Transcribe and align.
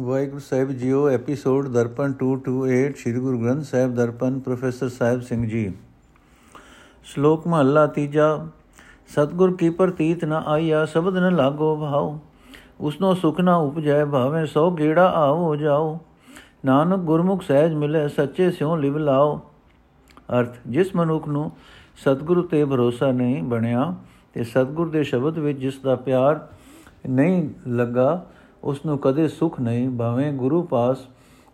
ਵਾਹਿਗੁਰੂ 0.00 0.38
ਸਾਹਿਬ 0.38 0.70
ਜੀਓ, 0.72 1.08
episode 1.08 1.68
Darpan 1.68 2.12
228 2.12 2.96
Sri 2.96 3.12
Guru 3.12 3.38
Granth 3.42 3.64
Sahib 3.64 3.94
Darpan, 3.94 4.38
professor 4.38 4.88
Sahib 4.88 5.20
Singh 5.20 5.46
ji. 5.48 5.72
ਸ਼ਲੋਕ 7.04 7.46
ਮਹੱਲਾ 7.46 7.86
ਤੀਜਾ, 7.86 8.46
ਸਤਗੁਰ 9.08 9.56
ਕੀ 9.56 9.70
ਪ੍ਰਤੀਤ 9.70 10.24
ਨ 10.24 10.32
ਆਈਆ 10.32 10.84
ਸ਼ਬਦ 10.84 11.18
ਨ 11.18 11.36
ਲਾਗੋ 11.36 11.76
ਭਾਉ 11.76 12.18
ਉਸਨੋ 12.80 13.14
ਸੁਖ 13.14 13.40
ਨ 13.40 13.48
ਉਪਜੈ, 13.48 14.04
ਭਾਵੇਂ 14.04 14.46
ਸੋ 14.46 14.70
ਗੇੜਾ 14.70 15.08
ਆਓ 15.08 15.56
ਜਾਓ। 15.56 15.98
ਨਾਨਕ 16.64 16.98
ਗੁਰਮੁਖ 16.98 17.42
ਸਹਿਜ 17.42 17.72
ਮਿਲੇ, 17.72 18.08
ਸੱਚੇ 18.08 18.50
ਸਿਉ 18.50 18.76
ਲਿਵ 18.76 18.98
ਲਾਓ। 18.98 19.40
ਅਰਥ, 20.40 20.54
ਜਿਸ 20.66 20.96
ਮਨੁੱਖ 20.96 21.28
ਨੂੰ 21.28 21.52
ਸਤਗੁਰੂ 21.96 22.42
ਤੇ 22.42 22.64
ਭਰੋਸਾ 22.64 23.12
ਨਹੀਂ 23.12 23.42
ਬਣਿਆ, 23.42 23.94
ਤੇ 24.34 24.44
ਸਤਗੁਰ 24.44 24.88
ਦੇ 24.88 25.02
ਸ਼ਬਦ 25.02 25.38
ਵਿੱਚ 25.38 25.58
ਜਿਸ 25.58 25.78
ਦਾ 25.78 25.96
ਪਿਆਰ 25.96 26.46
ਨਹੀਂ 27.08 27.48
ਲੱਗਾ 27.68 28.26
ਉਸ 28.66 28.86
ਨੂੰ 28.86 28.98
ਕਦੇ 28.98 29.28
ਸੁਖ 29.28 29.60
ਨਹੀਂ, 29.60 29.90
ਭਾਵੇਂ 29.90 30.32
ਗੁਰੂ 30.32 30.62
ਪਾਸ 30.62 30.98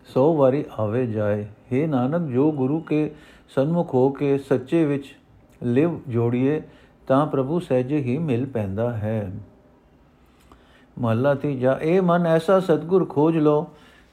100 0.06 0.34
ਵਾਰੀ 0.34 0.64
ਆਵੇ 0.78 1.06
ਜਾਏ। 1.06 1.46
हे 1.72 1.88
ਨਾਨਕ, 1.88 2.30
ਜੋ 2.30 2.52
ਗੁਰੂ 2.52 2.80
ਕੇ 2.80 3.14
ਸਨਮੁਖ 3.54 3.94
ਹੋ 3.94 4.08
ਕੇ 4.08 4.38
ਸੱਚੇ 4.38 4.84
ਵਿੱਚ 4.84 5.16
ਲਿਵ 5.62 6.00
ਜੋੜੀਏ, 6.08 6.62
ਤਾਂ 7.06 7.26
ਪ੍ਰਭੂ 7.26 7.60
ਸਹਿਜੇ 7.60 7.98
ਹੀ 7.98 8.18
ਮਿਲ 8.18 8.46
ਪੈਂਦਾ 8.46 8.90
ਹੈ। 8.92 9.32
ਮਹਲਾ 10.98 11.34
ਤੀਜਾ, 11.34 11.78
ਇਹ 11.82 12.02
ਮਨ 12.02 12.26
ਐਸਾ 12.26 12.60
ਸਤਗੁਰ 12.60 13.04
ਖੋਜ 13.04 13.36
ਲੋ 13.36 13.66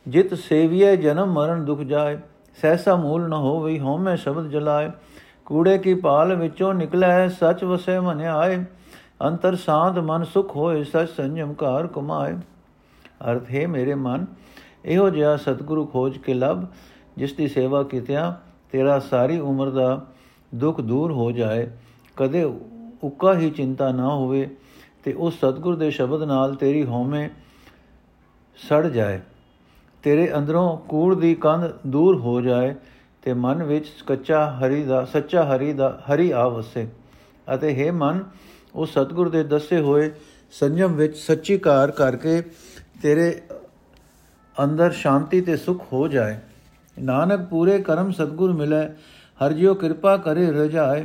ਜਿਤ 0.07 0.33
ਸੇਵੀਏ 0.33 0.95
ਜਨਮ 0.97 1.33
ਮਰਨ 1.33 1.65
ਦੁਖ 1.65 1.79
ਜਾਏ। 1.79 2.17
ਸਹਿਸਾ 2.61 2.95
ਮੂਲ 2.95 3.29
ਨ 3.29 3.33
ਹੋਵੇ 3.33 3.79
ਹਉਮੈ 3.79 4.15
ਸ਼ਬਦ 4.15 4.49
ਜਲਾਏ। 4.49 4.91
ਕੂੜੇ 5.45 5.77
ਕੀ 5.77 5.93
ਪਾਲ 5.93 6.35
ਵਿੱਚੋਂ 6.35 6.73
ਨਿਕਲੇ, 6.73 7.29
ਸਚ 7.29 7.63
ਵਸੇ 7.63 7.99
ਮਨ 7.99 8.21
ਆਏ 8.21 8.63
ਅੰਤਰ 9.21 9.55
ਸਾਧ 9.55 9.99
ਮਨ 9.99 10.23
ਸੁਖ 10.23 10.55
ਹੋਏ, 10.55 10.83
ਸਚ 10.83 11.09
ਸੰਜਮ 11.17 11.53
ਕਾਰ 11.53 11.87
ਕਮਾਏ 11.87 12.35
ਅਰਥ, 13.21 13.51
ਹੈ 13.51 13.67
ਮੇਰੇ 13.67 13.95
ਮਨ, 13.95 14.25
ਇਹੋ 14.85 15.09
ਜਿਹਾ 15.09 15.35
ਸਤਿਗੁਰੂ 15.37 15.85
ਖੋਜ 15.85 16.17
ਕੇ 16.17 16.33
ਲਬ 16.33 16.65
ਜਿਸ 17.17 17.33
ਦੀ 17.33 17.47
ਸੇਵਾ 17.47 17.83
ਕੀਤਿਆਂ 17.83 18.33
ਤੇਰਾ 18.71 18.99
ਸਾਰੀ 18.99 19.39
ਉਮਰ 19.39 19.69
ਦਾ 19.69 20.05
ਦੁੱਖ 20.55 20.81
ਦੂਰ 20.81 21.11
ਹੋ 21.11 21.31
ਜਾਏ। 21.31 21.67
ਕਦੇ 22.17 22.43
ਉੱਕਾ 23.03 23.33
ਹੀ 23.33 23.49
ਚਿੰਤਾ 23.49 23.91
ਨਾ 23.91 24.09
ਹੋਵੇ 24.09 24.47
ਤੇ 25.03 25.13
ਉਸ 25.13 25.37
ਸਤਿਗੁਰ 25.37 25.75
ਦੇ 25.75 25.89
ਸ਼ਬਦ 25.91 26.23
ਨਾਲ 26.23 26.55
ਤੇਰੀ 26.55 26.85
ਹਉਮੈ 26.85 27.29
ਸੜ 28.57 28.85
ਜਾਏ। 28.87 29.19
ਤੇਰੇ 30.03 30.29
ਅੰਦਰੋਂ 30.37 30.77
ਕੂੜ 30.77 31.15
ਦੀ 31.15 31.33
ਕੰਧ 31.35 31.71
ਦੂਰ 31.87 32.15
ਹੋ 32.15 32.41
ਜਾਏ 32.41 32.73
ਤੇ 33.21 33.33
ਮਨ 33.33 33.63
ਵਿੱਚ 33.63 33.87
ਕੱਚਾ 34.07 34.45
ਹਰੀ 34.51 34.83
ਦਾ, 34.83 35.03
ਸੱਚਾ 35.05 35.43
ਹਰੀ 35.45 35.73
ਦਾ, 35.73 36.01
ਹਰੀ 36.09 36.31
ਆ 36.31 36.47
ਵਸੇ। 36.47 36.87
ਅਤੇ 37.53 37.73
ਹੈ 37.75 37.91
ਮਨ, 37.91 38.23
ਉਸ 38.75 38.89
ਸਤਿਗੁਰ 38.89 39.29
ਦੇ 39.29 39.43
ਦੱਸੇ 39.43 39.79
ਹੋਏ 39.81 40.11
ਸੰਜਮ 40.51 40.93
ਵਿੱਚ 40.93 41.17
ਸੱਚੀ 41.17 41.57
ਕਾਰ 41.57 41.91
ਕਰਕੇ 41.91 42.41
ਤੇਰੇ 43.01 43.41
ਅੰਦਰ 44.63 44.91
ਸ਼ਾਂਤੀ 44.91 45.41
ਤੇ 45.41 45.57
ਸੁਖ 45.57 45.85
ਹੋ 45.93 46.07
ਜਾਏ। 46.07 46.37
ਨਾਨਕ, 47.01 47.45
ਪੂਰੇ 47.49 47.79
ਕਰਮ 47.79 48.11
ਸਤਗੁਰ 48.11 48.53
ਮਿਲੇ, 48.53 48.89
ਹਰ 49.39 49.53
ਜਿਉ 49.53 49.73
ਕਿਰਪਾ 49.73 50.17
ਕਰੇ 50.17 50.51
ਰਜਾਏ। 50.51 51.03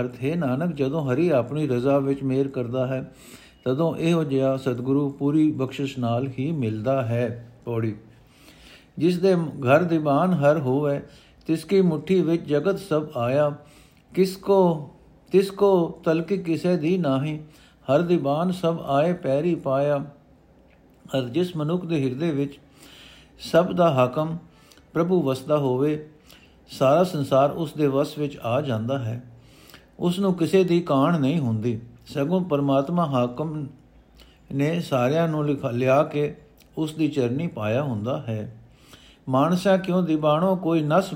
ਅਰਥ 0.00 0.16
ਹੈ, 0.24 0.36
ਨਾਨਕ, 0.36 0.74
ਜਦੋਂ 0.74 1.12
ਹਰੀ 1.12 1.28
ਆਪਣੀ 1.28 1.66
ਰਜ਼ਾ 1.68 1.98
ਵਿੱਚ 1.98 2.22
ਮੇਰ 2.22 2.48
ਕਰਦਾ 2.48 2.86
ਹੈ, 2.86 3.12
ਤਦੋਂ 3.64 3.96
ਇਹੋ 3.96 4.24
ਜਿਹਾ 4.24 4.56
ਸਤਗੁਰੂ 4.56 5.10
ਪੂਰੀ 5.10 5.50
ਬਖਸ਼ਿਸ਼ 5.52 5.98
ਨਾਲ 5.98 6.28
ਹੀ 6.38 6.52
ਮਿਲਦਾ 6.52 7.02
ਹੈ 7.02 7.52
ਪੌੜੀ। 7.64 7.96
ਜਿਸ 8.98 9.18
ਦੇ 9.18 9.34
ਘਰ 9.34 9.82
ਦੀਵਾਨ 9.82 10.32
ਹਰ 10.32 10.58
ਹੋਵੇ, 10.58 11.00
ਤਿਸ 11.46 11.64
ਕੀ 11.64 11.80
ਮੁਠੀ 11.80 12.20
ਵਿੱਚ 12.22 12.44
ਜਗਤ 12.44 12.78
ਸਭ 12.78 13.06
ਆਇਆ। 13.16 13.54
ਕਿਸ 14.14 14.36
ਕੋ, 14.36 14.90
ਤਿਸ 15.32 15.50
ਕੋ 15.50 16.00
ਤਲਕ 16.04 16.26
ਕਿਸੇ 16.26 16.76
ਦੀ 16.76 16.98
ਨਾਹੀ, 16.98 17.38
ਹਰ 17.90 18.02
ਦੀਵਾਨ 18.02 18.52
ਸਭ 18.52 18.78
ਆਏ 18.86 19.12
ਪੈਰੀ 19.12 19.54
ਪਾਇਆ। 19.54 20.04
ਅਰ 21.18 21.28
ਜਿਸ 21.28 21.56
ਮਨੁੱਖ 21.56 21.84
ਦੇ 21.84 22.04
ਹਿਰਦੇ 22.04 22.30
ਵਿੱਚ 22.30 22.58
ਸਭ 23.38 23.72
ਦਾ 23.72 23.94
ਹਾਕਮ 23.94 24.38
ਪ੍ਰਭੂ 24.92 25.22
ਵਸਦਾ 25.22 25.58
ਹੋਵੇ, 25.58 26.10
ਸਾਰਾ 26.68 27.04
ਸੰਸਾਰ 27.04 27.50
ਉਸ 27.50 27.72
ਦੇ 27.72 27.86
ਵਸ 27.86 28.18
ਵਿੱਚ 28.18 28.36
ਆ 28.36 28.60
ਜਾਂਦਾ 28.60 28.98
ਹੈ। 28.98 29.22
ਉਸ 29.98 30.18
ਨੂੰ 30.18 30.34
ਕਿਸੇ 30.34 30.64
ਦੀ 30.64 30.80
ਕਾਣ 30.80 31.20
ਨਹੀਂ 31.20 31.38
ਹੁੰਦੀ। 31.38 31.80
ਸਗੋਂ 32.06 32.40
ਪਰਮਾਤਮਾ 32.40 33.06
ਹਾਕਮ 33.06 33.66
ਨੇ 34.54 34.80
ਸਾਰਿਆਂ 34.80 35.28
ਨੂੰ 35.28 35.44
ਲਿਆ 35.72 36.02
ਕੇ 36.02 36.36
ਉਸ 36.78 36.94
ਦੀ 36.94 37.08
ਚਰਨੀ 37.08 37.46
ਪਾਇਆ 37.46 37.82
ਹੁੰਦਾ 37.82 38.20
ਹੈ। 38.20 38.56
ਮਾਨਸਾ 39.28 39.76
ਕਿਉਂ 39.76 40.02
ਦਿਬਾਣੋ 40.02 40.56
ਕੋਈ 40.56 40.82
ਨਸ 40.82 41.14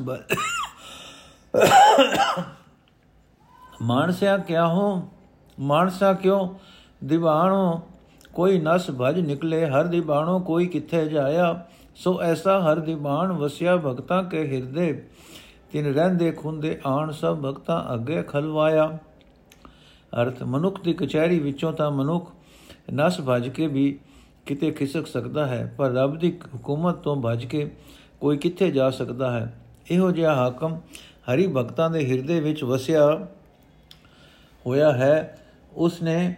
ਮਾਨਸਿਆ 3.82 4.36
ਕਿਆ 4.38 4.66
ਹੋ 4.68 5.08
ਮਾਨਸਾ 5.60 6.12
ਕਿਉਂ 6.12 6.48
ਦਿਵਾਣੋ 7.04 7.82
ਕੋਈ 8.34 8.58
ਨਸ 8.58 8.90
ਭਜ 8.90 9.20
ਨਿਕਲੇ, 9.20 9.66
ਹਰ 9.66 9.84
ਦੀ 9.84 10.00
ਬਾਣੋ 10.00 10.38
ਕੋਈ 10.40 10.66
ਕਿੱਥੇ 10.66 11.08
ਜਾਇਆ? 11.08 11.64
ਸੋ 11.94 12.22
ਐਸਾ 12.22 12.60
ਹਰ 12.60 12.78
ਦੀ 12.78 12.94
ਬਾਣ 12.94 13.32
ਵਸਿਆ 13.32 13.76
ਭਗਤਾਂ 13.76 14.22
ਕੇ 14.24 14.46
ਹਿਰਦੇ। 14.46 15.08
ਤਿਨ 15.72 15.94
ਰਹਿੰਦੇ 15.94 16.32
ਖੁੰਦੇ 16.32 16.80
ਆਣ 16.86 17.10
ਸਭ 17.10 17.36
ਭਗਤਾਂ 17.36 17.94
ਅੱਗੇ 17.94 18.22
ਖਲਵਾਇਆ। 18.22 18.98
ਅਰਥ, 20.22 20.42
ਮਨੁੱਖ 20.42 20.80
ਦੀ 20.80 20.92
ਕਚਹਿਰੀ 20.92 21.38
ਵਿੱਚੋਂ 21.38 21.72
ਤਾਂ 21.72 21.90
ਮਨੁੱਖ 21.90 22.32
ਨਸ 22.94 23.20
ਭਜ 23.28 23.48
ਕੇ 23.48 23.66
ਵੀ 23.66 23.98
ਕਿਤੇ 24.46 24.70
ਖਿਸਕ 24.70 25.06
ਸਕਦਾ 25.06 25.46
ਹੈ, 25.46 25.74
ਪਰ 25.78 25.90
ਰੱਬ 25.90 26.18
ਦੀ 26.18 26.38
ਹਕੂਮਤ 26.56 26.94
ਤੋਂ 26.94 27.16
ਭਜ 27.24 27.44
ਕੇ 27.44 27.70
ਕੋਈ 28.20 28.36
ਕਿੱਥੇ 28.36 28.70
ਜਾ 28.70 28.90
ਸਕਦਾ 28.90 29.30
ਹੈ? 29.32 29.54
ਇਹੋ 29.90 30.10
ਜਿਹਾ 30.10 30.34
ਹਾਕਮ 30.34 30.80
ਹਰੀ 31.32 31.46
ਭਗਤਾਂ 31.46 31.90
ਦੇ 31.90 32.10
ਹਿਰਦੇ 32.10 32.40
ਵਿੱਚ 32.40 32.64
ਵਸਿਆ 32.64 33.28
ਹੋਇਆ 34.66 34.92
ਹੈ। 34.92 35.38
ਉਸ 35.72 36.02
ਨੇ 36.02 36.36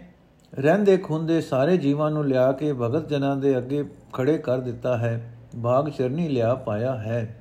ਰਹਿੰਦੇ 0.59 0.97
ਖੁੰਦੇ 0.97 1.41
ਸਾਰੇ 1.41 1.77
ਜੀਵਾਂ 1.77 2.11
ਨੂੰ 2.11 2.27
ਲਿਆ 2.27 2.50
ਕੇ 2.53 2.72
ਭਗਤ 2.72 3.09
ਜਨਾਂ 3.09 3.37
ਦੇ 3.37 3.56
ਅੱਗੇ 3.59 3.84
ਖੜੇ 4.12 4.37
ਕਰ 4.39 4.59
ਦਿੱਤਾ 4.59 4.97
ਹੈ 4.97 5.33
ਬਾਗ 5.56 5.89
ਚਰਨੀ 5.89 6.28
ਲਿਆ 6.28 6.55
ਪਾਇਆ 6.55 6.94
ਹੈ। 6.97 7.37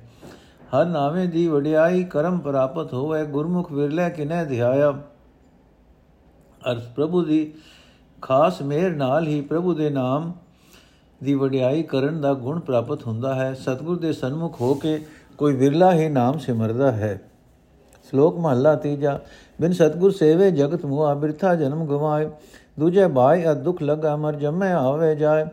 ਹਰ 0.72 0.86
ਨਾਵੇਂ 0.86 1.26
ਦੀ 1.28 1.46
ਵਡਿਆਈ 1.48 2.04
ਕਰਮ 2.04 2.38
ਪ੍ਰਾਪਤ 2.38 2.92
ਹੋਵੇ, 2.94 3.24
ਗੁਰਮੁਖ 3.24 3.72
ਵਿਰਲੇ 3.72 4.10
ਕਿਨੇ 4.10 4.44
ਧਿਆਇਆ 4.44 4.90
ਅਰਥ 6.70 6.82
ਪ੍ਰਭੂ 6.96 7.22
ਦੀ 7.24 7.52
ਖਾਸ 8.22 8.60
ਮਿਹਰ 8.62 8.90
ਨਾਲ 8.90 9.26
ਹੀ 9.26 9.40
ਪ੍ਰਭੂ 9.40 9.74
ਦੇ 9.74 9.90
ਨਾਮ 9.90 10.32
ਦੀ 11.24 11.34
ਵਡਿਆਈ 11.34 11.82
ਕਰਨ 11.82 12.20
ਦਾ 12.20 12.32
ਗੁਣ 12.34 12.60
ਪ੍ਰਾਪਤ 12.60 13.06
ਹੁੰਦਾ 13.06 13.34
ਹੈ। 13.34 13.52
ਸਤਿਗੁਰ 13.54 13.98
ਦੇ 13.98 14.12
ਸਨਮੁਖ 14.12 14.60
ਹੋ 14.60 14.74
ਕੇ 14.74 14.98
ਕੋਈ 15.38 15.54
ਵਿਰਲਾ 15.54 15.92
ਹੀ 15.92 16.08
ਨਾਮ 16.08 16.38
ਸਿਮਰਦਾ 16.38 16.90
ਹੈ। 16.92 17.20
ਸ਼ਲੋਕ 18.10 18.38
ਮਹਲਾ 18.38 18.74
ਤੀਜਾ, 18.74 19.18
ਬਿਨ 19.60 19.72
ਸਤਿਗੁਰ 19.72 20.10
ਸੇਵੇ 20.10 20.50
ਜਗਤ 20.50 20.84
ਮੂਆ, 20.86 21.14
ਬਿਰਥਾ 21.14 21.54
ਜਨਮ 21.54 21.86
ਗਵਾਏ। 21.86 22.28
ਦੂਜੇ 22.80 23.06
ਭਾਈ 23.08 23.44
ਅ 23.44 23.54
ਦੁਖ 23.54 23.82
ਲਗਾ 23.82 24.16
ਮਰ 24.16 24.36
ਜਮੈ 24.36 24.72
ਆਵੇ 24.72 25.14
ਜਾਏ। 25.14 25.44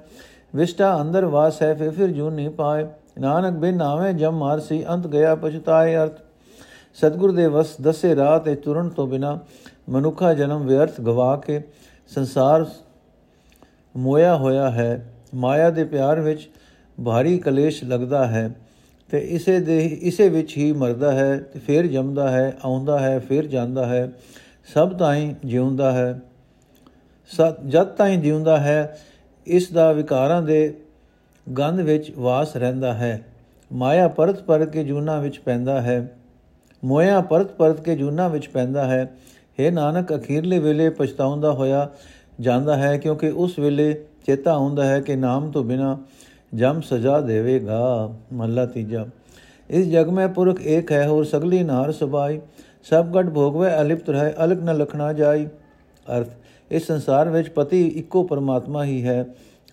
ਵਿਸ਼ਟਾ 0.56 1.02
ਅੰਦਰ 1.02 1.26
ਵਾਸ 1.26 1.62
ਹੈ 1.62 1.74
ਫਿਰ 1.74 1.92
ਫਿਰ 1.92 2.08
ਜੂ 2.08 2.30
ਨਹੀਂ 2.30 2.50
ਪਾਏ। 2.50 2.88
ਨਾਨਕ 3.20 3.54
ਬਿਨ 3.54 3.82
ਆਵੇ 3.82 4.14
ਜਮ 4.14 4.32
ਮਾਰਸੀ 4.32 4.86
ਅੰਤ 4.90 5.08
ਗਿਆ 5.08 5.36
ਪਛਤਾਏ 5.36 5.96
ਅਰਥ। 5.96 6.12
ਸਤਗੁਰ 6.94 7.32
ਦੇ 7.32 7.48
ਵਸ 7.48 7.82
ਦਸੇ 7.82 8.16
ਰਾਹ 8.16 8.40
ਤੇ 8.40 8.56
ਤੁਰਨ 8.56 8.90
ਤੋਂ 8.90 9.08
ਬਿਨਾ 9.08 9.40
ਮਨੁੱਖਾ 9.90 10.34
ਜਨਮ 10.34 10.66
ਵਿਅਰਥ 10.66 11.02
ਗਵਾ 11.02 11.36
ਕੇ 11.38 11.62
ਸੰਸਾਰ 12.08 12.66
ਮੋਇਆ 13.98 14.36
ਹੋਇਆ 14.36 14.72
ਹੈ। 14.72 15.14
ਮਾਇਆ 15.36 15.70
ਦੇ 15.70 15.84
ਪਿਆਰ 15.84 16.20
ਵਿੱਚ 16.20 16.50
ਭਾਰੀ 17.06 17.38
ਕਲੇਸ਼ 17.38 17.84
ਲੱਗਦਾ 17.84 18.28
ਹੈ 18.28 18.56
ਤੇ 19.12 19.18
ਇਸੇ 19.20 19.60
ਦੇ 19.60 19.86
ਇਸੇ 19.86 20.30
ਵਿੱਚ 20.30 20.58
ਹੀ 20.58 20.72
ਮਰਦਾ 20.72 21.12
ਹੈ 21.12 21.38
ਤੇ 21.38 21.60
ਫਿਰ 21.60 21.88
ਜੰਮਦਾ 21.88 22.30
ਹੈ, 22.32 22.58
ਆਉਂਦਾ 22.66 23.00
ਹੈ, 23.00 23.20
ਫਿਰ 23.20 23.48
ਜਾਂਦਾ 23.48 23.86
ਹੈ। 23.86 24.12
ਸਭ 24.74 24.98
ਤਾਈਂ 24.98 25.48
ਜਿਉਂਦਾ 25.48 25.92
ਹੈ। 25.92 26.14
ਸਤ 26.14 26.33
ਜਦ 27.68 27.86
ਤਾਈਂ 27.86 28.18
ਜਿਉਂਦਾ 28.18 28.58
ਹੈ, 28.58 28.98
ਇਸ 29.48 29.72
ਦਾ 29.72 29.92
ਵਿਕਾਰਾਂ 29.92 30.42
ਦੇ 30.42 30.80
ਗੰਧ 31.58 31.80
ਵਿੱਚ 31.80 32.12
ਵਾਸ 32.18 32.58
ਰਹਿੰਦਾ 32.58 32.94
ਹੈ। 32.94 33.26
ਮਾਇਆ 33.74 34.08
ਪਰਤ 34.08 34.44
ਪਰਤ 34.44 34.70
ਕੇ 34.70 34.84
ਜੂਨਾ 34.84 35.20
ਵਿੱਚ 35.20 35.40
ਪੈਂਦਾ 35.40 35.82
ਹੈ। 35.82 36.12
ਮੋਇਆ 36.86 37.22
ਪਰਤ 37.22 37.52
ਪਰਤ 37.52 37.82
ਕੇ 37.82 37.96
ਜੂਨਾ 37.96 38.28
ਵਿੱਚ 38.28 38.48
ਪੈਂਦਾ 38.48 38.86
ਹੈ। 38.86 39.12
हे 39.60 39.74
ਨਾਨਕ, 39.74 40.16
ਅਖੀਰਲੇ 40.16 40.60
ਵੇਲੇ 40.60 40.90
ਪਛਤਾਉਂਦਾ 40.90 41.52
ਹੋਇਆ 41.52 41.90
ਜਾਂਦਾ 42.40 42.78
ਹੈ, 42.78 42.98
ਕਿਉਂਕਿ 42.98 43.30
ਉਸ 43.30 43.60
ਵੇਲੇ 43.60 44.06
ਚੇਤਾ 44.26 44.54
ਆਉਂਦਾ 44.54 44.86
ਹੈ 44.86 45.00
ਕਿ 45.00 45.16
ਨਾਮ 45.16 45.52
ਤੋਂ 45.52 45.64
ਬਿਨਾ 45.64 45.98
ਜਮ 46.56 46.82
ਸਜ਼ਾ 46.82 47.22
ਦੇਵੇਗਾ। 47.22 48.14
ਮੱਲਾ 48.34 48.66
ਤੀਜਾ। 48.66 49.06
ਇਸ 49.70 49.88
ਜਗ 49.88 50.10
ਮੈਂ 50.10 50.28
ਪੁਰਖ 50.28 50.62
ਏਕ 50.62 50.92
ਹੈ, 50.92 51.08
ਹੋਰ 51.08 51.24
ਸਗਲੀ 51.24 51.64
ਨਾਰ 51.64 51.92
ਸਬਾਈ। 51.92 52.42
ਸਭ 52.84 53.06
ਗਟ 53.06 53.30
ਭੋਗਵੇ 53.30 53.82
ਅਲਿਪਤ 53.82 54.10
ਰਹੇ 54.10 54.34
ਅਲਕ 54.44 54.64
ਨ 54.64 54.78
ਲਖਣਾ 54.78 55.14
ਜਾਈ। 55.14 55.46
ਅਰਥ 56.18 56.28
ਇਸ 56.72 56.88
ਸੰਸਾਰ 56.88 57.30
ਵਿੱਚ 57.30 57.50
ਪਤੀ 57.50 57.88
ਇੱਕੋ 57.88 58.24
ਪਰਮਾਤਮਾ 58.24 58.84
ਹੀ 58.84 59.04
ਹੈ। 59.04 59.26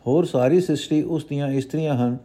ਹੋਰ 0.07 0.25
ਸਾਰੀ 0.25 0.61
ਸ੍ਰਿਸ਼ਟੀ 0.61 1.03
ਉਸ 1.03 1.25
ਦੀਆਂ 1.25 1.49
ਇਸਤਰੀਆਂ 1.49 1.95
ਹਨ। 1.95 2.17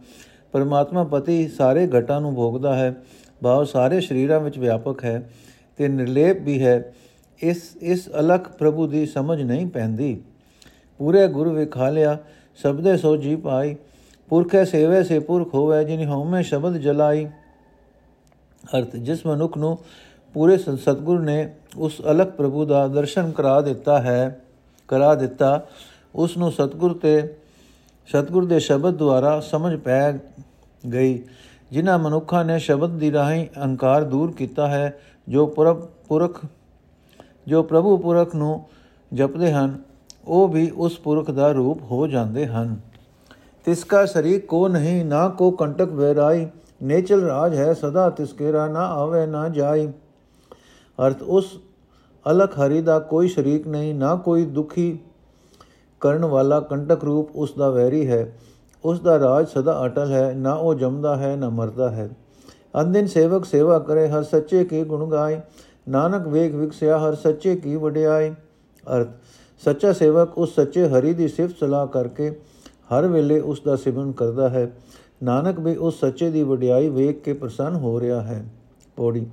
ਪਰਮਾਤਮਾ 0.52 1.04
ਪਤੀ 1.04 1.48
ਸਾਰੇ 1.48 1.88
ਘਟਾਂ 1.98 2.20
ਨੂੰ 2.20 2.34
ਭੋਗਦਾ 2.34 2.74
ਹੈ। 2.76 2.94
ਭਾਵ 3.42 3.64
ਸਾਰੇ 3.64 4.00
ਸਰੀਰਾਂ 4.00 4.40
ਵਿੱਚ 4.40 4.58
ਵਿਆਪਕ 4.58 5.04
ਹੈ 5.04 5.30
ਤੇ 5.76 5.88
ਨਿਰਲੇਪ 5.88 6.42
ਵੀ 6.42 6.62
ਹੈ। 6.62 6.94
ਇਸ 7.42 7.76
ਇਸ 7.80 8.08
ਅਲਖ 8.08 8.48
ਪ੍ਰਭੂ 8.48 8.86
ਦੀ 8.86 9.06
ਸਮਝ 9.06 9.42
ਨਹੀਂ 9.42 9.66
ਪੈਂਦੀ। 9.66 10.20
ਪੂਰੇ 10.98 11.26
ਗੁਰ 11.28 11.48
ਵਿਖਾ 11.48 11.90
ਲਿਆ 11.90 12.18
ਸਬਦੇ 12.62 12.96
ਸੋ 12.96 13.16
ਜੀ 13.16 13.36
ਪਾਈ 13.36 13.76
ਪੁਰਖੇ 14.28 14.64
ਸੇਵੇ 14.64 15.02
ਸੇ 15.04 15.18
ਪੁਰਖ 15.18 15.54
ਹੋਵੇ, 15.54 15.84
ਜਿਨ 15.84 16.08
ਹਉਮੈ 16.08 16.42
ਸ਼ਬਦ 16.42 16.76
ਜਲਾਈ। 16.76 17.26
ਅਰਥ, 18.78 18.96
ਜਿਸ 18.96 19.26
ਮਨੁੱਖ 19.26 19.58
ਨੂੰ 19.58 19.78
ਪੂਰੇ 20.34 20.56
ਸਤਗੁਰ 20.58 21.20
ਨੇ 21.20 21.54
ਉਸ 21.76 22.00
ਅਲਖ 22.10 22.26
ਪ੍ਰਭੂ 22.26 22.64
ਦਾ 22.64 22.88
ਦਰਸ਼ਨ 22.88 23.30
ਕਰਾ 23.30 23.60
ਦਿੱਤਾ 23.60 24.00
ਹੈ। 24.02 24.40
ਕਰਾ 24.88 25.14
ਦਿੱਤਾ 25.14 25.66
ਉਸ 26.14 26.36
ਨੂੰ 26.36 26.52
ਸਤਗੁਰ 26.52 26.92
ਤੇ, 26.92 27.34
ਸਤਿਗੁਰ 28.06 28.44
ਦੇ 28.44 28.58
ਸ਼ਬਦ 28.58 28.94
ਦੁਆਰਾ 28.94 29.40
ਸਮਝ 29.40 29.76
ਪੈ 29.76 30.12
ਗਈ, 30.92 31.22
ਜਿਨ੍ਹਾਂ 31.72 31.98
ਮਨੁੱਖਾਂ 31.98 32.44
ਨੇ 32.44 32.58
ਸ਼ਬਦ 32.58 32.90
ਦੀ 32.90 33.12
ਰਾਹੀਂ 33.12 33.46
ਅਹੰਕਾਰ 33.56 34.04
ਦੂਰ 34.04 34.32
ਕੀਤਾ 34.32 34.68
ਹੈ, 34.68 35.00
ਜੋ 35.28 35.46
ਪੁਰਖ 35.46 35.88
ਪੁਰਖ, 36.08 36.40
ਜੋ 37.46 37.62
ਪ੍ਰਭੂ 37.62 37.96
ਪੁਰਖ 37.96 38.34
ਨੂੰ 38.34 38.64
ਜਪਦੇ 39.14 39.52
ਹਨ, 39.52 39.78
ਉਹ 40.26 40.48
ਵੀ 40.48 40.70
ਉਸ 40.70 40.98
ਪੁਰਖ 40.98 41.30
ਦਾ 41.30 41.52
ਰੂਪ 41.52 41.82
ਹੋ 41.82 42.06
ਜਾਂਦੇ 42.06 42.46
ਹਨ। 42.46 42.76
ਤਿਸਕਾ 43.64 44.04
ਸ਼ਰੀਕ 44.06 44.46
ਕੋ 44.46 44.68
ਨਹੀਂ, 44.68 45.04
ਨਾ 45.04 45.28
ਕੋ 45.28 45.50
ਕੰਟਕ 45.50 45.88
ਵੈਰਾਈ 45.88 46.46
ਨੇਚਲ 46.82 47.20
ਰਾਜ 47.20 47.54
ਹੈ 47.54 47.72
ਸਦਾ 47.74 48.10
ਤਿਸਕੇਰਾ 48.10 48.66
ਨਾ 48.68 48.80
ਆਵੇ, 48.80 49.26
ਨਾ 49.26 49.48
ਜਾਈ। 49.48 49.88
ਅਰਥ 50.98 51.22
ਉਸ 51.22 51.58
ਅਲਖ 52.30 52.58
ਹਰੀ 52.58 52.80
ਦਾ 52.80 52.98
ਕੋਈ 52.98 53.28
ਸ਼ਰੀਕ 53.28 53.66
ਨਹੀਂ, 53.68 53.94
ਨਾ 53.94 54.14
ਕੋਈ 54.16 54.44
ਦੁਖੀ 54.44 54.98
ਕਰਨ 56.00 56.24
ਵਾਲਾ 56.24 56.60
ਕੰਟਕ 56.60 57.04
ਰੂਪ 57.04 57.36
ਉਸ 57.36 57.52
ਦਾ 57.52 57.70
ਵੈਰੀ 57.70 58.06
ਹੈ। 58.08 58.38
ਉਸ 58.84 59.00
ਦਾ 59.00 59.18
ਰਾਜ 59.18 59.46
ਸਦਾ 59.48 59.84
ਅਟਲ 59.86 60.12
ਹੈ, 60.12 60.32
ਨਾ 60.34 60.52
ਉਹ 60.52 60.74
ਜਮਦਾ 60.74 61.16
ਹੈ, 61.16 61.36
ਨਾ 61.36 61.48
ਮਰਦਾ 61.48 61.90
ਹੈ। 61.90 62.08
ਅੰਦਿਨ 62.80 63.06
ਸੇਵਕ 63.06 63.44
ਸੇਵਾ 63.44 63.78
ਕਰੇ, 63.78 64.08
ਹਰ 64.08 64.22
ਸੱਚੇ 64.22 64.64
ਕੀ 64.64 64.82
ਗੁਣ 64.84 65.10
ਗਾਏ। 65.10 65.40
ਨਾਨਕ 65.88 66.26
ਵੇਗ 66.26 66.54
ਵਿਕਸਿਆ, 66.54 66.98
ਹਰ 66.98 67.14
ਸੱਚੇ 67.14 67.54
ਕੀ 67.56 67.76
ਵਡਿਆਈ 67.76 68.30
ਅਰਥ, 68.84 69.08
ਸੱਚਾ 69.62 69.92
ਸੇਵਕ 69.92 70.38
ਉਸ 70.38 70.54
ਸੱਚੇ 70.54 70.88
ਹਰੀ 70.88 71.12
ਦੀ 71.14 71.28
ਸਿਫਤ 71.28 71.56
ਸਲਾਹ 71.56 71.86
ਕਰਕੇ 71.86 72.30
ਹਰ 72.92 73.06
ਵੇਲੇ 73.06 73.40
ਉਸ 73.40 73.60
ਦਾ 73.60 73.76
ਸਿਮਰਨ 73.76 74.12
ਕਰਦਾ 74.12 74.48
ਹੈ। 74.48 74.70
ਨਾਨਕ 75.22 75.60
ਵੀ 75.60 75.74
ਉਸ 75.76 76.00
ਸੱਚੇ 76.00 76.30
ਦੀ 76.30 76.42
ਵਡਿਆਈ 76.42 76.88
ਵੇਖ 76.88 77.22
ਕੇ 77.22 77.32
ਪ੍ਰਸੰਨ 77.32 77.74
ਹੋ 77.74 78.00
ਰਿਹਾ 78.00 78.20
ਹੈ। 78.22 78.44
ਪੌੜੀ, 78.96 79.26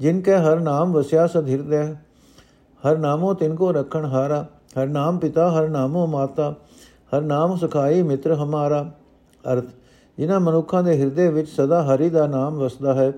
ਜਿਨ 0.00 0.20
ਕੇ 0.20 0.34
ਹਰ 0.34 0.60
ਨਾਮ 0.60 0.92
ਵਸਿਆ 0.92 1.26
ਸਦ 1.26 1.48
ਹਿਰਦੈ 1.48 1.84
ਹਰ 2.84 2.98
ਨਾਮੋ 2.98 3.34
ਤਿਨ 3.34 3.54
ਕੋ 3.54 3.72
ਰਖਣ 3.72 4.04
ਹਾਰਾ, 4.04 4.46
ਹਰ 4.78 4.86
ਨਾਮ 4.86 5.18
ਪਿਤਾ, 5.18 5.50
ਹਰ 5.50 5.68
ਨਾਮੋ 5.68 6.06
ਮਾਤਾ, 6.06 6.54
ਹਰ 7.14 7.20
ਨਾਮ 7.20 7.56
ਸਖਾਈ 7.56 8.02
ਮਿੱਤਰ 8.02 8.34
ਹਮਾਰਾ। 8.34 8.90
ਅਰਥ, 9.52 9.64
ਜਿਨ੍ਹਾਂ 10.18 10.40
ਮਨੁੱਖਾਂ 10.40 10.82
ਦੇ 10.82 11.00
ਹਿਰਦੇ 11.00 11.28
ਵਿੱਚ 11.28 11.48
ਸਦਾ 11.48 11.82
ਹਰੀ 11.84 12.10
ਦਾ 12.10 12.26
ਨਾਮ 12.26 12.54
ਵਸਦਾ 12.54 12.94
ਹੈ, 12.94 13.12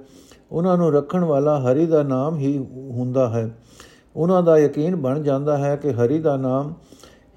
ਉਹਨਾਂ 0.53 0.77
ਨੂੰ 0.77 0.93
ਰੱਖਣ 0.93 1.25
ਵਾਲਾ 1.25 1.61
ਹਰੀ 1.61 1.87
ਦਾ 1.87 2.03
ਨਾਮ 2.03 2.37
ਹੀ 2.37 2.59
ਹੁੰਦਾ 2.75 3.29
ਹੈ। 3.29 3.51
ਉਹਨਾਂ 4.17 4.43
ਦਾ 4.43 4.59
ਯਕੀਨ 4.59 4.97
ਬਣ 4.97 5.23
ਜਾਂਦਾ 5.23 5.57
ਹੈ 5.59 5.77
ਕਿ 5.77 5.93
ਹਰੀ 5.93 6.19
ਦਾ 6.19 6.37
ਨਾਮ 6.37 6.75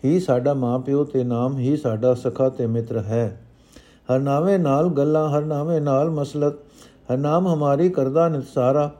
ਹੀ 0.05 0.19
ਸਾਡਾ 0.19 0.53
ਮਾਪਿਓ 0.53 1.03
ਤੇ 1.03 1.23
ਨਾਮ 1.23 1.57
ਹੀ 1.57 1.77
ਸਾਡਾ 1.77 2.13
ਸਖਾ 2.13 2.49
ਤੇ 2.49 2.67
ਮਿੱਤਰ 2.67 2.97
ਹੈ। 2.97 3.41
ਹਰ 4.11 4.19
ਨਾਵੇਂ 4.19 4.59
ਨਾਲ 4.59 4.89
ਗੱਲਾਂ, 4.89 5.29
ਹਰ 5.29 5.41
ਨਾਵੇਂ 5.41 5.81
ਨਾਲ 5.81 6.09
ਮਸਲਤ, 6.09 6.53
ਹਰ 7.11 7.17
ਨਾਮ 7.17 7.47
ਹਮਾਰੀ 7.47 7.89
ਕਰਦਾ 7.89 8.27
ਨਿਸਾਰਾ 8.29 8.91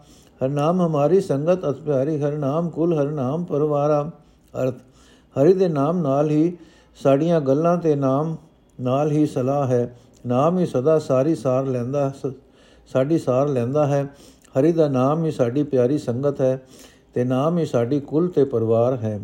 ਹਰ 0.42 0.50
ਨਾਮ 0.50 0.82
ਹਮਾਰੀ 0.82 1.20
ਸੰਗਤ 1.22 1.70
ਅਤ 1.70 1.78
ਪਿਆਰੀ, 1.78 2.22
ਹਰ 2.22 2.32
ਨਾਮ 2.32 2.70
ਕੁਲ, 2.70 2.94
ਹਰ 3.00 3.08
ਨਾਮ 3.08 3.44
ਪਰਵਾਰਾ। 3.44 4.10
ਅਰਥ, 4.54 4.76
ਹਰੀ 5.36 5.54
ਦੇ 5.54 5.68
ਨਾਮ 5.68 5.98
ਨਾਲ 5.98 6.30
ਹੀ 6.30 6.58
ਸਾਡੀਆਂ 7.04 7.42
ਗੱਲਾਂ 7.42 7.78
ਤੇ 7.78 7.96
ਨਾਮ 7.96 8.36
ਨਾਲ 8.80 9.12
ਹੀ 9.12 9.26
ਸਲਾਹ 9.26 9.68
ਹੈ। 9.68 9.98
ਨਾਮ 10.26 10.58
ਹੀ 10.60 10.66
ਸਦਾ 10.66 10.98
ਸਾਰੀ 11.00 11.36
ਸਾਰ 11.36 11.66
ਲੈਂਦਾ 11.66 12.12
ਸਾਡੀ 12.94 13.20
ਸਾਰ 13.20 13.48
ਲੈਂਦਾ 13.48 13.86
ਹੈ। 13.88 14.04
ਹਰੀ 14.60 14.72
ਦਾ 14.72 14.88
ਨਾਮ 14.88 15.26
ਹੀ 15.26 15.32
ਸਾਡੀ 15.32 15.64
ਪਿਆਰੀ 15.64 15.98
ਸੰਗਤ 15.98 16.42
ਹੈ 16.42 16.62
ਤੇ 17.14 17.24
ਨਾਮ 17.24 17.58
ਹੀ 17.58 17.66
ਸਾਡੀ 17.66 18.00
ਕੁਲ 18.00 18.28
ਤੇ 18.28 18.44
ਪਰਿਵਾਰ 18.46 18.96
ਹੈ। 18.96 19.20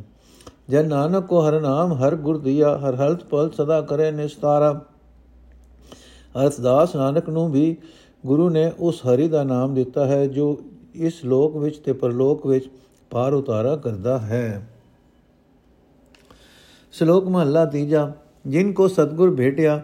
ਜਨ 0.69 0.87
ਨਾਨਕ 0.87 1.25
ਕੋ 1.25 1.41
ਹਰ 1.41 1.59
ਨਾਮ, 1.61 1.93
ਹਰ 1.93 2.15
ਗੁਰ 2.15 2.37
ਦਿਆ, 2.37 2.77
ਹਰ 2.77 2.95
ਹਲਤ 2.95 3.23
ਪਲ 3.23 3.49
ਸਦਾ 3.51 3.81
ਕਰੇ 3.81 4.11
ਨਿਸਤਾਰਾ। 4.11 4.81
ਅਰਥਦਾਸ 6.35 6.95
ਨਾਨਕ 6.95 7.29
ਨੂੰ 7.29 7.51
ਵੀ 7.51 7.77
ਗੁਰੂ 8.25 8.49
ਨੇ 8.49 8.71
ਉਸ 8.79 9.01
ਹਰੀ 9.05 9.27
ਦਾ 9.27 9.43
ਨਾਮ 9.43 9.73
ਦਿੱਤਾ 9.73 10.05
ਹੈ, 10.05 10.25
ਜੋ 10.27 10.57
ਇਸ 10.97 11.23
ਲੋਕ 11.25 11.57
ਵਿੱਚ 11.57 11.77
ਤੇ 11.77 11.93
ਪਰਲੋਕ 11.93 12.45
ਵਿੱਚ 12.47 12.69
ਪਾਰ 13.11 13.33
ਉਤਾਰਾ 13.33 13.75
ਕਰਦਾ 13.75 14.17
ਹੈ। 14.19 14.67
ਸ਼ਲੋਕ 16.93 17.27
ਮਹਲਾ 17.27 17.65
ਤੀਜਾ, 17.65 18.11
ਜਿਨ 18.47 18.71
ਕੋ 18.73 18.87
ਸਤਗੁਰ 18.87 19.35
ਭੇਟਿਆ, 19.35 19.81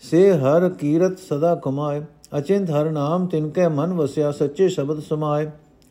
ਸੇ 0.00 0.30
ਹਰ 0.32 0.68
ਕੀਰਤ 0.68 1.18
ਸਦਾ 1.18 1.54
ਕਮਾਏ 1.54 2.02
ਅਚਿੰਤ 2.38 2.70
ਹਰ 2.70 2.90
ਨਾਮ 2.90 3.26
ਤਿਨ 3.26 3.48
ਕੈ 3.50 3.68
ਮਨ 3.68 3.92
ਵਸਿਆ, 3.92 4.30
ਸੱਚੇ 4.30 4.68
ਸ਼ਬਦ 4.68 5.00
ਸਮਾਏ। 5.00 5.46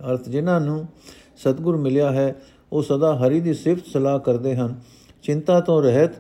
ਅਰਥ 0.10 0.30
ਜਿਨ੍ਹਾਂ 0.30 0.60
ਨੂੰ 0.62 0.86
ਸਤਗੁਰ 1.38 1.78
ਮਿਲਿਆ 1.78 2.12
ਹੈ, 2.12 2.36
ਉਹ 2.72 2.82
ਸਦਾ 2.84 3.16
ਹਰੀ 3.16 3.40
ਦੀ 3.40 3.54
ਸਿਫਤ 3.54 3.86
ਸਲਾਹ 3.86 4.20
ਕਰਦੇ 4.20 4.56
ਹਨ। 4.56 4.76
ਚਿੰਤਾ 5.24 5.60
ਤੋਂ 5.60 5.82
ਰਹਿਤ 5.82 6.12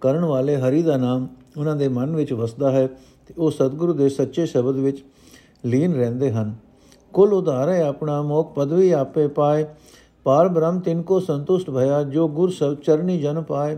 ਕਰਨ 0.00 0.24
ਵਾਲੇ 0.24 0.56
ਹਰੀ 0.56 0.82
ਦਾ 0.82 0.96
ਨਾਮ 0.96 1.28
ਉਹਨਾਂ 1.56 1.76
ਦੇ 1.76 1.88
ਮਨ 1.88 2.16
ਵਿੱਚ 2.16 2.32
ਵਸਦਾ 2.32 2.70
ਹੈ 2.70 2.86
ਤੇ 3.26 3.34
ਉਹ 3.38 3.50
ਸਤਗੁਰੂ 3.50 3.92
ਦੇ 3.92 4.08
ਸੱਚੇ 4.08 4.46
ਸ਼ਬਦ 4.46 4.76
ਵਿੱਚ 4.76 5.04
ਲੀਨ 5.64 5.94
ਰਹਿੰਦੇ 5.94 6.30
ਹਨ। 6.32 6.54
ਕੁਲ 7.12 7.32
ਉਧਾਰੇ 7.34 7.82
ਆਪਣਾ 7.82 8.22
ਮੋਖ 8.22 8.54
ਪਦਵੀ 8.54 8.90
ਆਪੇ 8.90 9.28
ਪਾਏ। 9.28 9.66
ਪਾਰ 10.24 10.48
ਬ੍ਰਹਮ 10.48 10.80
ਤਿਨ 10.80 11.02
ਕੋ 11.02 11.20
ਸੰਤੁਸ਼ਟ 11.20 11.70
ਭਇਆ, 11.70 12.02
ਜੋ 12.02 12.28
ਗੁਰ 12.28 12.50
ਸਭ 12.50 12.74
ਚਰਨੀ 12.74 13.18
ਜਨ 13.18 13.42
ਪਾਏ। 13.42 13.76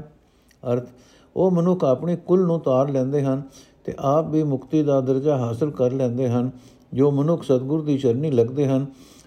ਅਰਥ, 0.73 0.89
ਉਹ 1.37 1.51
ਮਨੁੱਖ 1.51 1.85
ਆਪਣੀ 1.85 2.17
ਕੁਲ 2.17 2.47
ਨੂੰ 2.47 2.61
ਤਾਰ 2.61 2.89
ਲੈਂਦੇ 2.89 3.23
ਹਨ 3.23 3.43
ਤੇ 3.85 3.95
ਆਪ 3.99 4.29
ਵੀ 4.29 4.43
ਮੁਕਤੀ 4.43 4.83
ਦਾ 4.83 5.01
ਦਰਜਾ 5.01 5.37
ਹਾਸਲ 5.37 5.71
ਕਰ 5.71 5.93
ਲੈਂਦੇ 5.93 6.29
ਹਨ, 6.29 6.51
ਜੋ 6.95 7.11
ਮਨੁੱਖ 7.11 7.43
ਸਤਗੁਰ 7.43 7.83
ਦੀ 7.83 7.99
ਚਰਨੀ 7.99 8.31
ਲੱਗਦੇ 8.31 8.67
ਹਨ। 8.67 8.87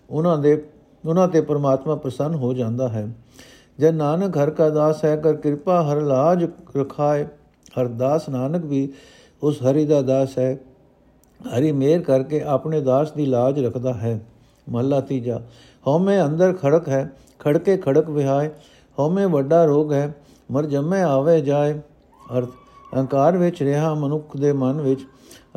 ਉਹਨਾਂ 0.09 0.37
ਦੇ, 0.37 0.67
ਉਹਨਾਂ 1.07 1.27
ਤੇ 1.27 1.41
ਪ੍ਰਮਾਤਮਾ 1.41 1.95
ਪ੍ਰਸੰਨ 1.95 2.35
ਹੋ 2.35 2.53
ਜਾਂਦਾ 2.53 2.87
ਹੈ। 2.87 3.15
ਜੇ 3.79 3.91
ਨਾਨਕ 3.91 4.37
ਹਰ 4.37 4.49
ਕਾ 4.49 4.69
ਦਾਸ 4.69 5.05
ਹੈ, 5.05 5.15
ਕਰ 5.15 5.33
ਕਿਰਪਾ 5.33 5.81
ਹਰ 5.83 6.01
ਲਾਜ 6.01 6.47
ਰਖਾਏ। 6.77 7.25
ਹਰ 7.79 7.87
ਦਾਸ 7.87 8.29
ਨਾਨਕ 8.29 8.65
ਵੀ 8.65 8.93
ਉਸ 9.43 9.57
ਹਰੀ 9.63 9.85
ਦਾ 9.85 10.01
ਦਾਸ 10.01 10.37
ਹੈ। 10.37 10.59
ਹਰੀ 11.41 11.71
ਮੇਰ 11.71 12.01
ਕਰਕੇ 12.01 12.41
ਆਪਣੇ 12.41 12.81
ਦਾਸ 12.81 13.11
ਦੀ 13.11 13.25
ਲਾਜ 13.25 13.59
ਰੱਖਦਾ 13.59 13.93
ਹੈ। 13.93 14.19
ਮਹਲਾ 14.69 15.01
ਤੀਜਾ, 15.01 15.41
ਹਉਮੈ 15.87 16.25
ਅੰਦਰ 16.25 16.53
ਖੜਕ 16.53 16.89
ਹੈ, 16.89 17.11
ਖੜਕੇ 17.39 17.77
ਖੜਕ 17.77 18.09
ਵਿਹਾਏ, 18.09 18.49
ਹਉਮੈ 18.99 19.25
ਵੱਡਾ 19.27 19.65
ਰੋਗ 19.65 19.93
ਹੈ, 19.93 20.15
ਮਰ 20.51 20.65
ਜੰਮੇ 20.65 21.01
ਆਵੇ 21.01 21.41
ਜਾਏ। 21.41 21.79
ਅਰਥ, 22.37 22.49
ਅਹੰਕਾਰ 22.93 23.37
ਵਿੱਚ 23.37 23.63
ਰਿਹਾ 23.63 23.93
ਮਨੁੱਖ 23.93 24.37
ਦੇ 24.37 24.53
ਮਨ 24.53 24.81
ਵਿੱਚ 24.81 25.01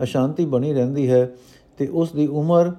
ਅਸ਼ਾਂਤੀ 0.03 0.45
ਬਣੀ 0.45 0.73
ਰਹਿੰਦੀ 0.73 1.11
ਹੈ 1.11 1.31
ਤੇ 1.79 1.87
ਉਸ 1.87 2.13
ਦੀ 2.13 2.27
ਉਮਰ 2.27 2.73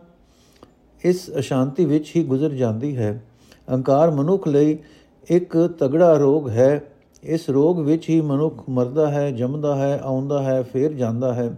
ਇਸ 1.06 1.32
ਅਸ਼ਾਂਤੀ 1.40 1.86
ਵਿੱਚ 1.86 2.12
ਹੀ 2.16 2.24
ਗੁਜ਼ਰ 2.24 2.50
ਜਾਂਦੀ 2.50 2.98
ਹੈ। 2.98 3.24
ਅਹੰਕਾਰ 3.70 4.12
ਮਨੁੱਖ 4.12 4.48
ਲਈ 4.48 4.78
ਇੱਕ 5.30 5.58
ਤਗੜਾ 5.80 6.14
ਰੋਗ 6.14 6.50
ਹੈ। 6.50 6.82
ਇਸ 7.24 7.50
ਰੋਗ 7.50 7.80
ਵਿੱਚ 7.80 8.10
ਹੀ 8.10 8.22
ਮਨੁੱਖ 8.22 8.64
ਮਰਦਾ 8.70 9.12
ਹੈ, 9.12 9.32
ਜੰਮਦਾ 9.32 9.76
ਹੈ, 9.76 10.00
ਆਉਂਦਾ 10.04 10.44
ਹੈ, 10.44 10.62
ਫੇਰ 10.62 10.94
ਜਾਂਦਾ 10.94 11.34
ਹੈ। 11.34 11.58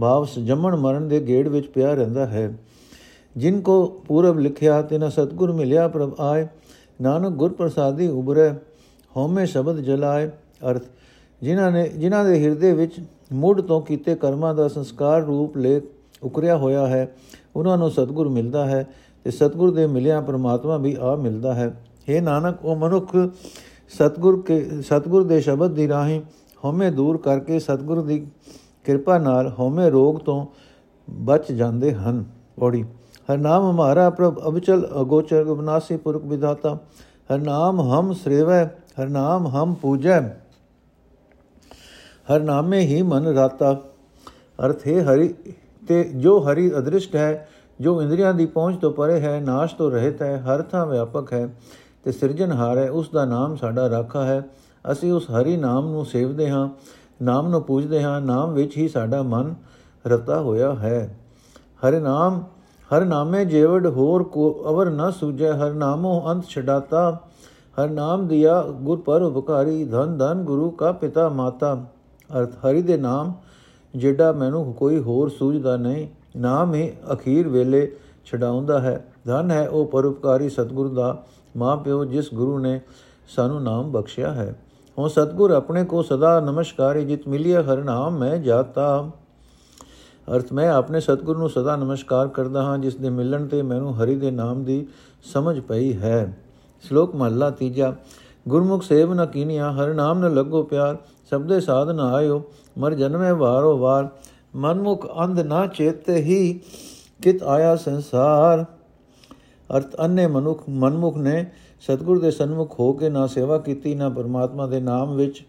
ਭਾਵ 0.00 0.28
ਜੰਮਣ 0.44 0.76
ਮਰਨ 0.76 1.08
ਦੇ 1.08 1.20
ਗੇੜ 1.20 1.48
ਵਿੱਚ 1.48 1.66
ਪਿਆ 1.66 1.94
ਰਹਿੰਦਾ 1.94 2.26
ਹੈ। 2.26 2.58
ਜਿਨ 3.36 3.60
ਕੋ 3.60 4.02
ਪੂਰਬ 4.08 4.38
ਲਿਖਿਆ, 4.38 4.82
ਤਿਨ 4.82 5.08
ਸਤਗੁਰ 5.08 5.52
ਮਿਲਿਆ 5.52 5.88
ਪ੍ਰਭ 5.88 6.20
ਆਏ। 6.20 6.48
ਨਾਨਕ 7.00 7.32
ਗੁਰ 7.32 7.52
ਪ੍ਰਸਾਦੀ 7.52 8.06
ਉਬਰੇ 8.06 8.50
ਹਉਮੈ 9.16 9.44
ਸ਼ਬਦ 9.44 9.80
ਜਲਾਏ। 9.80 10.28
ਅਰਥ, 10.70 10.82
ਜਿਨ੍ਹਾਂ 11.42 11.72
ਨੇ 11.72 11.88
ਜਿਨ੍ਹਾਂ 11.88 12.24
ਦੇ 12.24 12.44
ਹਿਰਦੇ 12.44 12.72
ਵਿੱਚ 12.72 13.00
ਮੁੱਢ 13.32 13.60
ਤੋਂ 13.60 13.80
ਕੀਤੇ 13.80 14.14
ਕਰਮਾਂ 14.14 14.54
ਦਾ 14.54 14.68
ਸੰਸਕਾਰ 14.68 15.22
ਰੂਪ 15.22 15.56
ਲੈ 15.56 15.80
ਉਕਰਿਆ 16.22 16.56
ਹੋਇਆ 16.56 16.86
ਹੈ 16.86 17.16
ਉਹਨਾਂ 17.56 17.78
ਨੂੰ 17.78 17.90
ਸਤਗੁਰ 17.90 18.28
ਮਿਲਦਾ 18.28 18.66
ਹੈ 18.66 18.88
ਤੇ 19.24 19.30
ਸਤਗੁਰ 19.30 19.70
ਦੇ 19.70 19.86
ਮਿਲਿਆ 19.86 20.20
ਪ੍ਰਮਾਤਮਾ 20.20 20.76
ਵੀ 20.76 20.96
ਆ 21.00 21.16
ਮਿਲਦਾ 21.16 21.54
ਹੈ। 21.54 21.84
हे 22.10 22.22
ਨਾਨਕ, 22.22 22.64
ਉਹ 22.64 22.76
ਮਨੁੱਖ 22.76 23.16
ਸਤਗੁਰ 23.88 24.42
ਕੇ 24.42 24.82
ਸਤਗੁਰ 24.82 25.22
ਦੇ 25.22 25.40
ਸ਼ਬਦ 25.40 25.74
ਦੀ 25.74 25.88
ਰਾਹੀਂ 25.88 26.20
ਹਉਮੈ 26.64 26.90
ਦੂਰ 26.90 27.16
ਕਰਕੇ 27.16 27.58
ਸਤਗੁਰ 27.58 28.02
ਦੀ 28.02 28.26
ਕਿਰਪਾ 28.84 29.18
ਨਾਲ 29.18 29.52
ਹਉਮੈ 29.58 29.90
ਰੋਗ 29.90 30.16
ਤੋਂ 30.16 30.46
ਬਚ 31.10 31.52
ਜਾਂਦੇ 31.52 31.94
ਹਨ। 31.94 32.24
ਪੌੜੀ। 32.60 32.82
ਹਰ 33.32 33.38
ਨਾਮ 33.38 33.70
ਹਮਾਰਾ 33.70 34.10
ਪ੍ਰਭ 34.10 34.48
ਅਬਚਲ 34.48 34.88
ਅਗੋਚਰ 35.00 35.44
ਵਿਨਾਸੀ 35.44 35.96
ਪੁਰਖ 35.96 36.24
ਵਿਦਾਤਾ 36.24 36.78
ਹਰ 37.32 37.38
ਨਾਮ 37.38 37.80
ਹਮ 37.80 38.12
ਸ੍ਰੇਵੈ, 38.12 38.64
ਹਰ 38.66 39.08
ਨਾਮ 39.08 39.46
ਹਮ 39.46 39.74
ਪੂਜੈ। 39.74 40.20
ਹਰ 42.30 42.40
ਨਾਮੇ 42.40 42.80
ਹੀ 42.80 43.02
ਮਨ 43.02 43.26
ਰਾਤਾ। 43.26 43.80
ਅਰਥ 44.66 44.86
ਹੈ 44.86 45.02
ਹਰੀ 45.02 45.34
ਤੇ 45.88 46.04
ਜੋ 46.04 46.38
ਹਰੀ 46.38 46.78
ਅਦ੍ਰਿਸ਼ਟ 46.78 47.16
ਹੈ, 47.16 47.48
ਜੋ 47.80 48.02
ਇੰਦਰੀਆਂ 48.02 48.34
ਦੀ 48.34 48.46
ਪਹੁੰਚ 48.46 48.80
ਤੋਂ 48.80 48.92
ਪਰੇ 48.92 49.20
ਹੈ, 49.20 49.40
ਨਾਸ਼ 49.40 49.74
ਤੋਂ 49.74 49.90
ਰਹਿਤ 49.90 50.22
ਹੈ, 50.22 50.40
ਹਰ 50.40 50.62
ਥਾਂ 50.62 50.86
ਵਿਆਪਕ 50.86 51.32
ਹੈ 51.32 51.54
ਤੇ 52.04 52.12
ਸਿਰਜਣਹਾਰ 52.12 52.78
ਹੈ, 52.78 52.90
ਉਸ 52.90 53.10
ਦਾ 53.10 53.24
ਨਾਮ 53.24 53.56
ਸਾਡਾ 53.56 53.90
ਰਾਖਾ 53.90 54.24
ਹੈ। 54.24 54.42
ਅਸੀਂ 54.92 55.12
ਉਸ 55.12 55.30
ਹਰੀ 55.30 55.56
ਨਾਮ 55.56 55.86
ਨੂੰ 55.88 56.06
ਸੇਵਦੇ 56.06 56.50
ਹਾਂ। 56.50 56.68
ਨਾਮ 57.22 57.48
ਨੂੰ 57.48 57.62
ਪੂਜਦੇ 57.62 58.02
ਹਾਂ, 58.02 58.20
ਨਾਮ 58.20 58.52
ਵਿੱਚ 58.52 58.76
ਹੀ 58.76 58.88
ਸਾਡਾ 58.88 59.22
ਮਨ 59.22 59.54
ਰਤਾ 60.06 60.40
ਹੋਇਆ 60.40 60.74
ਹੈ। 60.74 61.18
ਹਰ 61.56 62.00
ਨਾਮ, 62.00 62.44
ਹਰ 62.90 63.04
ਨਾਮੇ 63.04 63.44
ਜੇਵੜ 63.44 63.86
ਹੋਰ 63.86 64.22
ਕੋ 64.22 64.62
ਅਵਰ 64.68 64.90
ਨ 64.90 65.10
ਸੂਝੈ, 65.10 65.52
ਹਰ 65.52 65.72
ਨਾਮੋ 65.72 66.22
ਅੰਤ 66.26 66.46
ਛਡਾਤਾ। 66.48 67.20
ਹਰ 67.82 67.88
ਨਾਮ 67.88 68.26
ਦਿਆ 68.28 68.62
ਗੁਰ 68.62 68.98
ਪਰ 68.98 69.22
ਉਪਕਾਰੀ, 69.22 69.84
ਧਨ 69.84 70.18
ਧਨ 70.18 70.42
ਗੁਰੂ 70.42 70.70
ਕਾ 70.70 70.92
ਪਿਤਾ 70.92 71.28
ਮਾਤਾ। 71.28 71.86
ਅਰਥ, 72.38 72.50
ਹਰੀ 72.54 72.82
ਦੇ 72.82 72.96
ਨਾਮ 72.96 73.32
ਜਿਹੜਾ 73.96 74.32
ਮੈਨੂੰ 74.32 74.74
ਕੋਈ 74.74 74.98
ਹੋਰ 74.98 75.28
ਸੂਝਦਾ 75.28 75.76
ਨਹੀਂ, 75.76 76.08
ਨਾਮ 76.36 76.74
ਹੀ 76.74 76.92
ਅਖੀਰ 77.12 77.48
ਵੇਲੇ 77.48 77.92
ਛਡਾਉਂਦਾ 78.24 78.80
ਹੈ। 78.80 79.04
ਧਨ 79.26 79.50
ਹੈ 79.50 79.68
ਉਹ 79.68 79.86
ਪਰਉਪਕਾਰੀ 79.86 80.48
ਸਤਗੁਰ 80.48 80.88
ਦਾ 80.88 81.22
ਮਾਂ 81.56 81.76
ਪਿਓ, 81.76 82.04
ਜਿਸ 82.04 82.34
ਗੁਰੂ 82.34 82.58
ਨੇ 82.58 82.80
ਸਾਨੂੰ 83.28 83.62
ਨਾਮ 83.62 83.92
ਬਖਸ਼ਿਆ 83.92 84.32
ਹੈ। 84.32 84.54
ਉਹ 85.00 85.08
ਸਤਗੁਰ 85.08 85.50
ਆਪਣੇ 85.50 85.84
ਕੋ 85.84 86.02
ਸਦਾ 86.02 86.40
ਨਮਸਕਾਰੀ 86.40 87.04
ਜਿਤ 87.04 87.28
ਮਿਲਿਆ 87.28 87.62
ਹਰ 87.62 87.76
ਨਾਮ, 87.76 88.18
ਮੈਂ 88.18 88.36
ਜਾਤਾ। 88.36 89.10
ਅਰਥ, 90.36 90.52
ਮੈਂ 90.52 90.70
ਆਪਣੇ 90.70 91.00
ਸਤਗੁਰ 91.00 91.38
ਨੂੰ 91.38 91.50
ਸਦਾ 91.50 91.76
ਨਮਸਕਾਰ 91.76 92.28
ਕਰਦਾ 92.28 92.62
ਹਾਂ, 92.62 92.78
ਜਿਸ 92.78 92.96
ਦੇ 92.96 93.10
ਮਿਲਣ 93.10 93.46
ਤੇ 93.46 93.62
ਮੈਨੂੰ 93.62 94.02
ਹਰੀ 94.02 94.16
ਦੇ 94.16 94.30
ਨਾਮ 94.30 94.64
ਦੀ 94.64 94.86
ਸਮਝ 95.22 95.60
ਪਈ 95.60 95.96
ਹੈ। 95.96 96.38
ਸ਼ਲੋਕ 96.82 97.14
ਮਹਲਾ 97.14 97.50
ਤੀਜਾ। 97.50 97.94
ਗੁਰਮੁਖ 98.48 98.82
ਸੇਵ 98.82 99.14
ਨ 99.14 99.26
ਕੀਨੀਆ, 99.26 99.72
ਹਰ 99.72 99.94
ਨਾਮ 99.94 100.18
ਨ 100.18 100.34
ਲੱਗੋ 100.34 100.62
ਪਿਆਰ 100.62 100.96
ਸਬਦੇ 101.30 101.60
ਸਾਧ 101.60 101.90
ਨ 101.90 102.00
ਆਇਓ, 102.00 102.42
ਮਰ 102.78 102.94
ਜਨਮੇ 102.94 103.32
ਵਾਰੋ 103.32 103.78
ਵਾਰ। 103.78 104.08
ਮਨਮੁਖ 104.56 105.06
ਅੰਧ 105.18 105.40
ਨਾ 105.40 105.66
ਚੇਤੇ 105.66 106.14
ਹੀ 106.14 106.60
ਕਿਤ 107.22 107.42
ਆਇਆ 107.42 107.76
ਸੰਸਾਰ। 107.76 108.64
ਅਰਥ, 109.76 110.00
ਅੰਨੇ 110.00 110.26
ਮਨੁਖ 110.26 110.62
ਮਨਮੁਖ 110.68 111.16
ਨੇ 111.16 111.52
ਸਤਗੁਰ 111.80 112.18
ਦੇ 112.18 112.30
ਸਨਮੁਖ 112.30 112.80
ਹੋ 112.80 112.92
ਕੇ 112.92 113.08
ਨਾ 113.08 113.26
ਸੇਵਾ 113.26 113.58
ਕੀਤੀ, 113.58 113.94
ਨਾ 113.94 114.08
ਪਰਮਾਤਮਾ 114.08 114.66
ਦੇ 114.66 114.80
ਨਾਮ 114.80 115.14
ਵਿੱਚ 115.14 115.46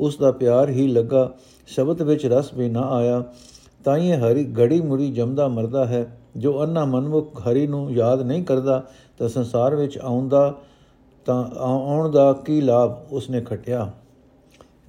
ਉਸ 0.00 0.18
ਦਾ 0.18 0.32
ਪਿਆਰ 0.32 0.68
ਹੀ 0.68 0.88
ਲੱਗਾ। 0.88 1.34
ਸ਼ਬਦ 1.66 2.02
ਵਿੱਚ 2.02 2.26
ਰਸ 2.26 2.54
ਵੀ 2.54 2.68
ਨਾ 2.68 2.80
ਆਇਆ। 2.80 3.24
ਤਾਂ 3.84 3.98
ਇਹ 3.98 4.18
ਹਰੀ 4.18 4.44
ਗੜੀ 4.44 4.80
ਮੁੜੀ 4.80 5.12
ਜਮਦਾ 5.12 5.48
ਮਰਦਾ 5.48 5.84
ਹੈ। 5.84 6.20
ਜੋ 6.36 6.62
ਅੰਨਾ 6.62 6.84
ਮਨਮੁਖ 6.84 7.40
ਹਰੀ 7.40 7.66
ਨੂੰ 7.66 7.92
ਯਾਦ 7.92 8.22
ਨਹੀਂ 8.22 8.44
ਕਰਦਾ, 8.44 8.84
ਤਾਂ 9.18 9.28
ਸੰਸਾਰ 9.28 9.76
ਵਿੱਚ 9.76 9.98
ਆਉਂਦਾ, 9.98 10.54
ਤਾਂ 11.26 11.58
ਆਉਣ 11.58 12.10
ਦਾ 12.10 12.32
ਕੀ 12.32 12.60
ਲਾਭ 12.60 12.96
ਉਸਨੇ 13.10 13.40
ਖਟਿਆ। 13.40 13.92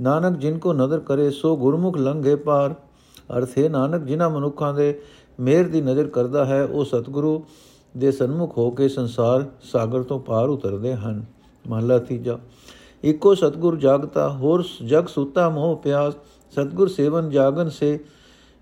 ਨਾਨਕ 0.01 0.37
ਜਿਨ 0.37 0.57
ਕੋ 0.57 0.73
ਨਦਰ 0.73 0.99
ਕਰੇ, 0.99 1.29
ਸੋ 1.29 1.57
ਗੁਰਮੁਖ 1.57 1.97
ਲੰਘੇ 1.97 2.35
ਪਾਰ। 2.35 2.75
ਅਰਥ 3.37 3.49
ਹੈ 3.57 3.69
ਨਾਨਕ 3.69 4.03
ਜਿਨ੍ਹਾਂ 4.03 4.29
ਮਨੁੱਖਾਂ 4.29 4.73
ਦੇ 4.73 5.01
ਮੇਰ 5.39 5.67
ਦੀ 5.67 5.81
ਨਜ਼ਰ 5.81 6.07
ਕਰਦਾ 6.07 6.45
ਹੈ, 6.45 6.63
ਉਹ 6.63 6.85
ਸਤਿਗੁਰੂ 6.85 7.43
ਦੇ 7.97 8.11
ਸਨਮੁਖ 8.11 8.57
ਹੋ 8.57 8.69
ਕੇ 8.71 8.87
ਸੰਸਾਰ 8.89 9.45
ਸਾਗਰ 9.63 10.03
ਤੋਂ 10.03 10.19
ਪਾਰ 10.19 10.49
ਉਤਰਦੇ 10.49 10.93
ਹਨ। 10.95 11.23
ਮਹਲਾ 11.65 11.97
ਤੀਜਾ, 11.99 12.37
ਇੱਕੋ 13.03 13.33
ਸਤਗੁਰ 13.35 13.75
ਜਾਗਤਾ, 13.77 14.29
ਹੋਰ 14.29 14.63
ਜਗ 14.85 15.07
ਸੁਤਾ 15.07 15.49
ਮੋਹ 15.49 15.75
ਪਿਆਸ, 15.75 16.13
ਸਤਗੁਰ 16.53 16.87
ਸੇਵਨ 16.87 17.29
ਜਾਗਨ 17.29 17.69
ਸੇ, 17.69 17.99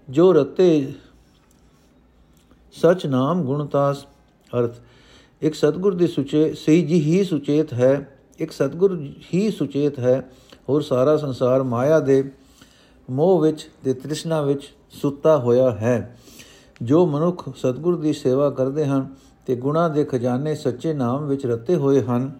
ਜੋ 0.09 0.31
ਰਤੇ 0.33 0.93
ਸਚ 2.73 3.05
ਨਾਮ 3.05 3.43
ਗੁਣਤਾਸ 3.43 4.05
ਅਰਥ, 4.51 4.75
ਇੱਕ 5.41 5.55
ਸਤਗੁਰ 5.55 5.93
ਦੀ 5.93 6.07
ਸੁਚੇ, 6.07 6.53
ਸਹੀ 6.53 6.81
ਜੀ 6.81 7.01
ਹੀ 7.01 7.23
ਸੁਚੇਤ 7.23 7.73
ਹੈ, 7.73 8.17
ਇੱਕ 8.39 8.51
ਸਤਗੁਰ 8.51 8.99
ਹੀ 9.33 9.49
ਸੁਚੇਤ 9.51 9.99
ਹੈ, 9.99 10.29
ਹੋਰ 10.69 10.81
ਸਾਰਾ 10.81 11.17
ਸੰਸਾਰ 11.17 11.63
ਮਾਇਆ 11.63 11.99
ਦੇ 11.99 12.31
ਮੋਹ 13.09 13.39
ਵਿੱਚ 13.41 13.69
ਤੇ 13.83 13.93
ਤ੍ਰਿਸ਼ਨਾ 13.93 14.41
ਵਿੱਚ 14.41 14.73
ਸੁੱਤਾ 14.91 15.37
ਹੋਇਆ 15.37 15.71
ਹੈ। 15.71 16.17
ਜੋ 16.81 17.05
ਮਨੁੱਖ 17.05 17.49
ਸਤਗੁਰ 17.55 17.95
ਦੀ 17.95 18.13
ਸੇਵਾ 18.13 18.49
ਕਰਦੇ 18.49 18.85
ਹਨ 18.85 19.07
ਤੇ 19.45 19.55
ਗੁਣਾ 19.55 19.87
ਦੇ 19.87 20.03
ਖਜ਼ਾਨੇ 20.03 20.55
ਸੱਚੇ 20.55 20.93
ਨਾਮ 20.93 21.27
ਵਿੱਚ 21.27 21.45
ਰੱਤੇ 21.45 21.75
ਹੋਏ 21.75 22.01
ਹਨ। 22.01 22.31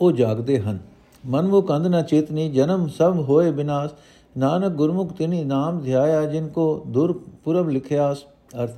ਉਹ 0.00 0.12
ਜਾਗਦੇ 0.12 0.60
ਹਨ। 0.60 0.78
ਮਨਮੁਖ 1.26 1.72
ਅੰਧ 1.72 1.86
ਨਾ 1.86 2.02
ਚੇਤਨੀ, 2.02 2.50
ਜਨਮ 2.50 2.88
ਸਭ 2.88 3.16
ਹੋਏ 3.28 3.50
ਬਿਨਾਸ਼। 3.50 3.94
ਨਾਨਕ 4.38 4.72
ਗੁਰਮੁਖ 4.72 5.12
ਤਿਨੀ 5.12 5.44
ਨਾਮ 5.44 5.80
ਧਿਆਇਆ, 5.80 6.24
ਜਿਨ 6.24 6.48
ਕੋ 6.48 6.82
ਦੁਰ 6.86 7.24
ਪੁਰਬ 7.44 7.68
ਲਿਖਿਆਸ 7.68 8.18
ਅਰਥ। 8.62 8.70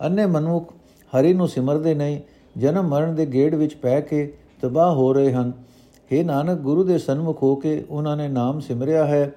ਅੰਨੇ 0.00 0.26
ਮਨਮੁਖ, 0.26 0.72
ਹਰੀ 1.18 1.32
ਨੂੰ 1.32 1.48
ਸਿਮਰਦੇ 1.48 1.94
ਨਹੀਂ। 1.94 2.20
ਜਨਮ 2.56 2.88
ਮਰਨ 2.88 3.14
ਦੇ 3.14 3.26
ਗੇੜ 3.26 3.54
ਵਿੱਚ 3.54 3.74
ਪੈ 3.74 4.00
ਕੇ 4.00 4.38
ਤਬਾਹ 4.60 4.92
ਹੋ 4.92 5.12
ਰਹੇ 5.12 5.32
ਹਨ। 5.32 5.52
हे 6.12 6.26
ਨਾਨਕ, 6.26 6.58
ਗੁਰੂ 6.58 6.84
ਦੇ 6.84 6.98
ਸਨਮੁਖ 6.98 7.42
ਹੋ 7.42 7.54
ਕੇ 7.54 7.84
ਉਹਨਾਂ 7.90 8.16
ਨੇ 8.16 8.28
ਨਾਮ 8.28 8.60
ਸਿਮਰਿਆ 8.60 9.06
ਹੈ, 9.06 9.32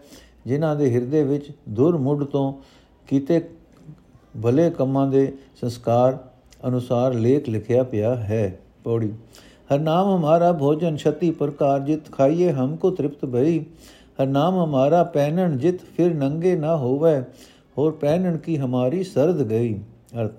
ਜਿਨ੍ਹਾਂ 0.45 0.75
ਦੇ 0.75 0.93
ਹਿਰਦੇ 0.93 1.23
ਵਿੱਚ 1.23 1.51
ਦੁਰ 1.69 1.97
ਮੁੱਢ 1.97 2.23
ਤੋਂ 2.23 2.53
ਕੀਤੇ 3.07 3.49
ਭਲੇ 4.44 4.70
ਕੰਮਾਂ 4.70 5.08
ਦੇ 5.08 5.38
ਸੰਸਕਾਰ 5.62 6.17
ਅਨੁਸਾਰ 6.67 7.13
ਲੇਖ 7.13 7.50
ਲਿਖਿਆ 7.50 7.84
ਪਿਆ 7.84 8.15
ਹੈ। 8.15 8.60
ਪੌੜੀ। 8.84 9.13
ਹਰ 9.74 9.79
ਨਾਮ 9.79 10.17
ਹਮਾਰਾ 10.17 10.51
ਭੋਜਨ 10.51 10.98
ਛਤੀ 10.98 11.32
ਪ੍ਰਕਾਰ 11.32 11.79
ਜਿਤ 11.79 12.12
ਖਾਈਏ, 12.12 12.51
ਹਮਕੋ 12.51 12.91
ਤ੍ਰਿਪਤ 12.91 13.25
ਭਈ। 13.25 13.60
ਹਰ 14.22 14.27
ਨਾਮ 14.27 14.63
ਹਮਾਰਾ 14.63 15.03
ਪਹਿਨਣ 15.03 15.58
ਜਿਤ, 15.58 15.82
ਫਿਰ 15.98 16.13
ਨੰਗੇ 16.13 16.56
ਨਾ 16.56 16.77
ਹੋਵੇ। 16.77 17.22
ਹੋਰ 17.77 17.91
ਪਹਿਨਣ 17.91 18.38
ਕੀ 18.38 18.58
ਹਮਾਰੀ 18.58 19.03
ਸਰਦ 19.03 19.50
ਗਈ। 19.50 19.79
ਅਰਥ। 20.22 20.32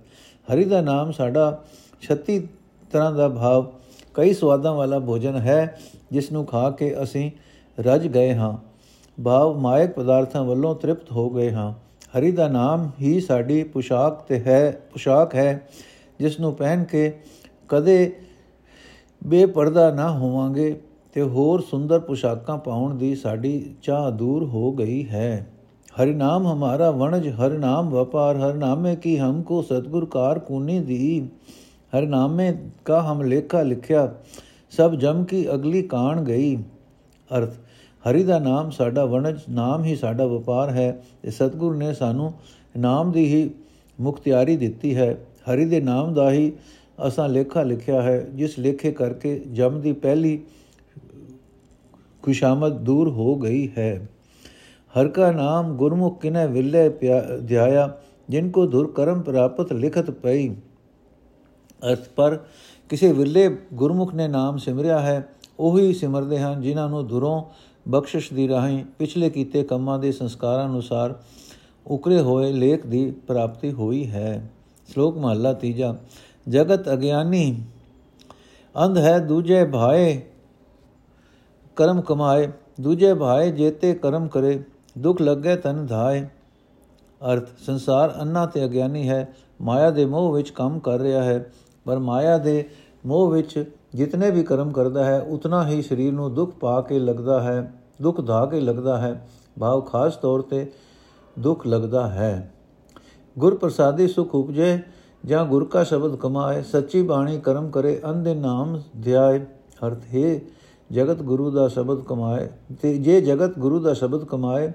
ਹਰੀ 0.52 0.64
ਦਾ 0.64 0.80
ਨਾਮ 0.80 1.12
ਸਾਡਾ 1.12 1.64
36 2.00 2.38
ਤਰ੍ਹਾਂ 2.92 3.12
ਦਾ 3.12 3.28
ਭਾਵ, 3.28 3.66
ਕਈ 4.14 4.34
ਸਵਾਦਾਂ 4.34 4.74
ਵਾਲਾ 4.74 4.98
ਭੋਜਨ 4.98 5.36
ਹੈ 5.36 5.78
ਜਿਸ 6.12 6.32
ਨੂੰ 6.32 6.46
ਖਾ 6.46 6.70
ਕੇ 6.70 7.02
ਅਸੀਂ 7.02 7.30
ਰਜ 7.80 8.06
ਗਏ 8.06 8.34
ਹਾਂ। 8.34 8.58
ਭਾਵ 9.24 9.58
ਮਾਇਕ 9.58 9.90
ਪਦਾਰਥਾਂ 9.90 10.44
ਵੱਲੋਂ 10.44 10.74
ਤ੍ਰਿਪਤ 10.74 11.12
ਹੋ 11.12 11.30
ਗਏ 11.30 11.52
ਹਾਂ। 11.52 11.87
ਹਰੀ 12.14 12.30
ਦਾ 12.32 12.48
ਨਾਮ 12.48 12.88
ਹੀ 13.00 13.20
ਸਾਡੀ 13.20 13.62
ਪੁਸ਼ਾਕ 13.64 14.20
ਤੇ 14.22 14.38
ਹੈ, 14.38 14.70
ਪੁਸ਼ਾਕ 14.92 15.34
ਹੈ 15.34 15.68
ਜਿਸ 16.20 16.38
ਨੂੰ 16.40 16.54
ਪਹਿਨ 16.54 16.84
ਕੇ 16.84 17.12
ਕਦੇ 17.68 18.12
ਬੇਪਰਦਾ 19.22 19.90
ਨਾ 19.90 20.10
ਹੋਵਾਂਗੇ 20.10 20.74
ਤੇ 21.14 21.22
ਹੋਰ 21.22 21.60
ਸੁੰਦਰ 21.60 21.98
ਪੁਸ਼ਾਕਾਂ 22.00 22.58
ਪਾਉਣ 22.58 22.94
ਦੀ 22.94 23.14
ਸਾਡੀ 23.14 23.74
ਚਾਹ 23.82 24.10
ਦੂਰ 24.10 24.44
ਹੋ 24.44 24.72
ਗਈ 24.72 25.04
ਹੈ। 25.08 25.46
ਹਰੀ 25.94 26.14
ਨਾਮ 26.14 26.46
ਹਮਾਰਾ 26.46 26.90
ਵਣਜ, 26.90 27.28
ਹਰ 27.28 27.50
ਨਾਮ 27.50 27.88
ਵਪਾਰ, 27.90 28.36
ਹਰ 28.36 28.54
ਨਾਮੇ 28.54 28.94
ਕੀ 28.96 29.16
ਹਮਕੋ 29.18 29.62
ਸਤਗੁਰ 29.62 30.04
ਕਾਰ 30.06 30.38
ਕੂਨੀ 30.38 30.78
ਦੀ 30.80 31.28
ਹਰ 31.92 32.06
ਨਾਮੇ 32.06 32.52
ਕਾ 32.84 33.00
ਹਮ 33.02 33.22
ਲੇਖਾ 33.22 33.62
ਲਿਖਿਆ, 33.62 34.12
ਸਭ 34.72 34.94
ਜਮ 34.94 35.24
ਕੀ 35.24 35.46
ਅਗਲੀ 35.54 35.82
ਕਾਣ 35.82 36.24
ਗਈ। 36.24 36.56
ਅਰਥ 37.30 37.54
ਹਰੀ 38.04 38.22
ਦਾ 38.24 38.38
ਨਾਮ 38.38 38.70
ਸਾਡਾ 38.70 39.04
ਵਣਜ, 39.04 39.40
ਨਾਮ 39.50 39.84
ਹੀ 39.84 39.96
ਸਾਡਾ 39.96 40.26
ਵਪਾਰ 40.26 40.70
ਹੈ। 40.70 40.90
ਤੇ 41.22 41.30
ਸਤਗੁਰ 41.30 41.76
ਨੇ 41.76 41.92
ਸਾਨੂੰ 41.94 42.32
ਨਾਮ 42.76 43.12
ਦੀ 43.12 43.24
ਹੀ 43.34 43.50
ਮੁਖਤਿਆਰੀ 44.00 44.56
ਦਿੱਤੀ 44.56 44.94
ਹੈ। 44.96 45.16
ਹਰੀ 45.50 45.64
ਦੇ 45.64 45.80
ਨਾਮ 45.80 46.12
ਦਾ 46.14 46.30
ਹੀ 46.30 46.52
ਅਸਾਂ 47.06 47.28
ਲੇਖਾ 47.28 47.62
ਲਿਖਿਆ 47.62 48.02
ਹੈ, 48.02 48.20
ਜਿਸ 48.34 48.58
ਲੇਖੇ 48.58 48.92
ਕਰਕੇ 48.92 49.38
ਜਮ 49.52 49.80
ਦੀ 49.80 49.92
ਪਹਿਲੀ 49.92 50.40
ਖੁਸ਼ਾਮਦ 52.22 52.78
ਦੂਰ 52.78 53.08
ਹੋ 53.08 53.34
ਗਈ 53.36 53.68
ਹੈ। 53.78 54.08
ਹਰ 54.94 55.08
ਕਾ 55.08 55.30
ਨਾਮ 55.32 55.76
ਗੁਰਮੁਖ 55.76 56.20
ਕਿਨੇ 56.20 56.46
ਵਿਲੇ 56.46 56.88
ਧਿਆਇਆ, 57.46 57.98
ਜਿਨ 58.28 58.50
ਕੋ 58.50 58.66
ਧੁਰ 58.66 58.90
ਕਰਮ 58.92 59.20
ਪ੍ਰਾਪਤ 59.22 59.72
ਲਿਖਤ 59.72 60.10
ਪਈ। 60.10 60.48
ਅਰਥ 61.82 62.08
ਪਰ 62.16 62.38
ਕਿਸੇ 62.88 63.12
ਵਿਲੇ 63.12 63.48
ਗੁਰਮੁਖ 63.74 64.14
ਨੇ 64.14 64.28
ਨਾਮ 64.28 64.56
ਸਿਮਰਿਆ 64.56 65.00
ਹੈ, 65.00 65.28
ਉਹੀ 65.58 65.92
ਸਿਮਰਦੇ 65.94 66.38
ਹਨ, 66.38 66.60
ਜਿਨ੍ਹਾਂ 66.62 66.88
ਨੂੰ 66.88 67.06
ਦੁਰੋਂ 67.06 67.42
ਬਖਸ਼ਿਸ਼ 67.90 68.32
ਦੀ 68.32 68.48
ਰਾਹੀਂ 68.48 68.84
ਪਿਛਲੇ 68.98 69.30
ਕੀਤੇ 69.30 69.62
ਕੰਮਾਂ 69.62 69.98
ਦੇ 69.98 70.12
ਸੰਸਕਾਰਾਂ 70.12 70.66
ਅਨੁਸਾਰ 70.66 71.14
ਉਕਰੇ 71.86 72.20
ਹੋਏ 72.20 72.52
ਲੇਖ 72.52 72.86
ਦੀ 72.86 73.10
ਪ੍ਰਾਪਤੀ 73.10 73.72
ਹੋਈ 73.72 74.06
ਹੈ। 74.10 74.50
ਸ਼ਲੋਕ 74.88 75.18
ਮਹਲਾ 75.18 75.52
ਤੀਜਾ, 75.52 75.94
ਜਗਤ 76.48 76.92
ਅਗਿਆਨੀ, 76.92 77.62
ਅੰਧ 78.74 78.98
ਹੈ, 78.98 79.18
ਦੂਜੇ 79.18 79.64
ਭਾਏ 79.64 80.20
ਕਰਮ 81.76 82.00
ਕਮਾਏ, 82.00 82.48
ਦੂਜੇ 82.80 83.14
ਭਾਏ 83.14 83.50
ਜੇਤੇ 83.50 83.94
ਕਰਮ 83.94 84.28
ਕਰੇ, 84.28 84.62
ਦੁੱਖ 84.98 85.22
ਲੱਗੇ 85.22 85.56
ਤਨ 85.56 85.86
ਧਾਏ। 85.86 86.26
ਅਰਥ, 87.32 87.48
ਸੰਸਾਰ 87.58 88.14
ਅੰਨਾ 88.20 88.46
ਤੇ 88.46 88.64
ਅਗਿਆਨੀ 88.64 89.08
ਹੈ, 89.08 89.28
ਮਾਇਆ 89.60 89.90
ਦੇ 89.90 90.04
ਮੋਹ 90.06 90.32
ਵਿੱਚ 90.32 90.50
ਕੰਮ 90.50 90.78
ਕਰ 90.78 90.98
ਰਿਹਾ 90.98 91.22
ਹੈ, 91.22 91.52
ਪਰ 91.84 91.98
ਮਾਇਆ 91.98 92.38
ਦੇ 92.38 92.68
ਮੋਹ 93.06 93.30
ਵਿੱਚ 93.30 93.72
ਜਿਤਨੇ 93.98 94.30
ਵੀ 94.30 94.42
ਕਰਮ 94.42 94.70
ਕਰਦਾ 94.70 95.04
ਹੈ, 95.04 95.20
ਉਤਨਾ 95.20 95.66
ਹੀ 95.68 95.82
ਸਰੀਰ 95.82 96.12
ਨੂੰ 96.12 96.34
ਦੁੱਖ 96.34 96.52
ਪਾ 96.52 96.80
ਕੇ 96.80 96.98
ਲੱਗਦਾ 96.98 97.40
ਹੈ, 97.40 97.72
ਦੁੱਖ 98.02 98.26
ਧਾ 98.26 98.46
ਕੇ 98.46 98.60
ਲੱਗਦਾ 98.60 98.98
ਹੈ। 98.98 99.28
ਭਾਵ 99.60 99.80
ਖਾਸ 99.80 100.16
ਤੌਰ 100.16 100.42
ਤੇ 100.42 100.70
ਦੁੱਖ 101.38 101.66
ਲੱਗਦਾ 101.66 102.06
ਹੈ। 102.06 102.52
ਗੁਰ 103.38 103.56
ਪ੍ਰਸਾਦੀ 103.56 104.08
ਸੁਖ 104.08 104.34
ਉਪਜੇ, 104.34 104.78
ਜਾਂ 105.26 105.44
ਗੁਰ 105.44 105.64
ਕਾ 105.64 105.84
ਸ਼ਬਦ 105.84 106.16
ਕਮਾਏ, 106.16 106.62
ਸੱਚੀ 106.62 107.02
ਬਾਣੀ 107.02 107.40
ਕਰਮ 107.40 107.70
ਕਰੇ 107.70 108.00
ਅੰਦੇ 108.10 108.34
ਨਾਮ 108.34 108.80
ਧਿਆਏ। 109.02 109.38
ਅਰਥ, 109.86 110.04
ਹੈ 110.14 110.40
ਜਗਤ 110.92 111.22
ਗੁਰੂ 111.22 111.50
ਦਾ 111.50 111.68
ਸ਼ਬਦ 111.68 112.04
ਕਮਾਏ, 112.04 112.48
ਤੇ 112.82 112.98
ਜੇ 112.98 113.20
ਜਗਤ 113.20 113.58
ਗੁਰੂ 113.58 113.80
ਦਾ 113.80 113.94
ਸ਼ਬਦ 113.94 114.24
ਕਮਾਏ, 114.24 114.72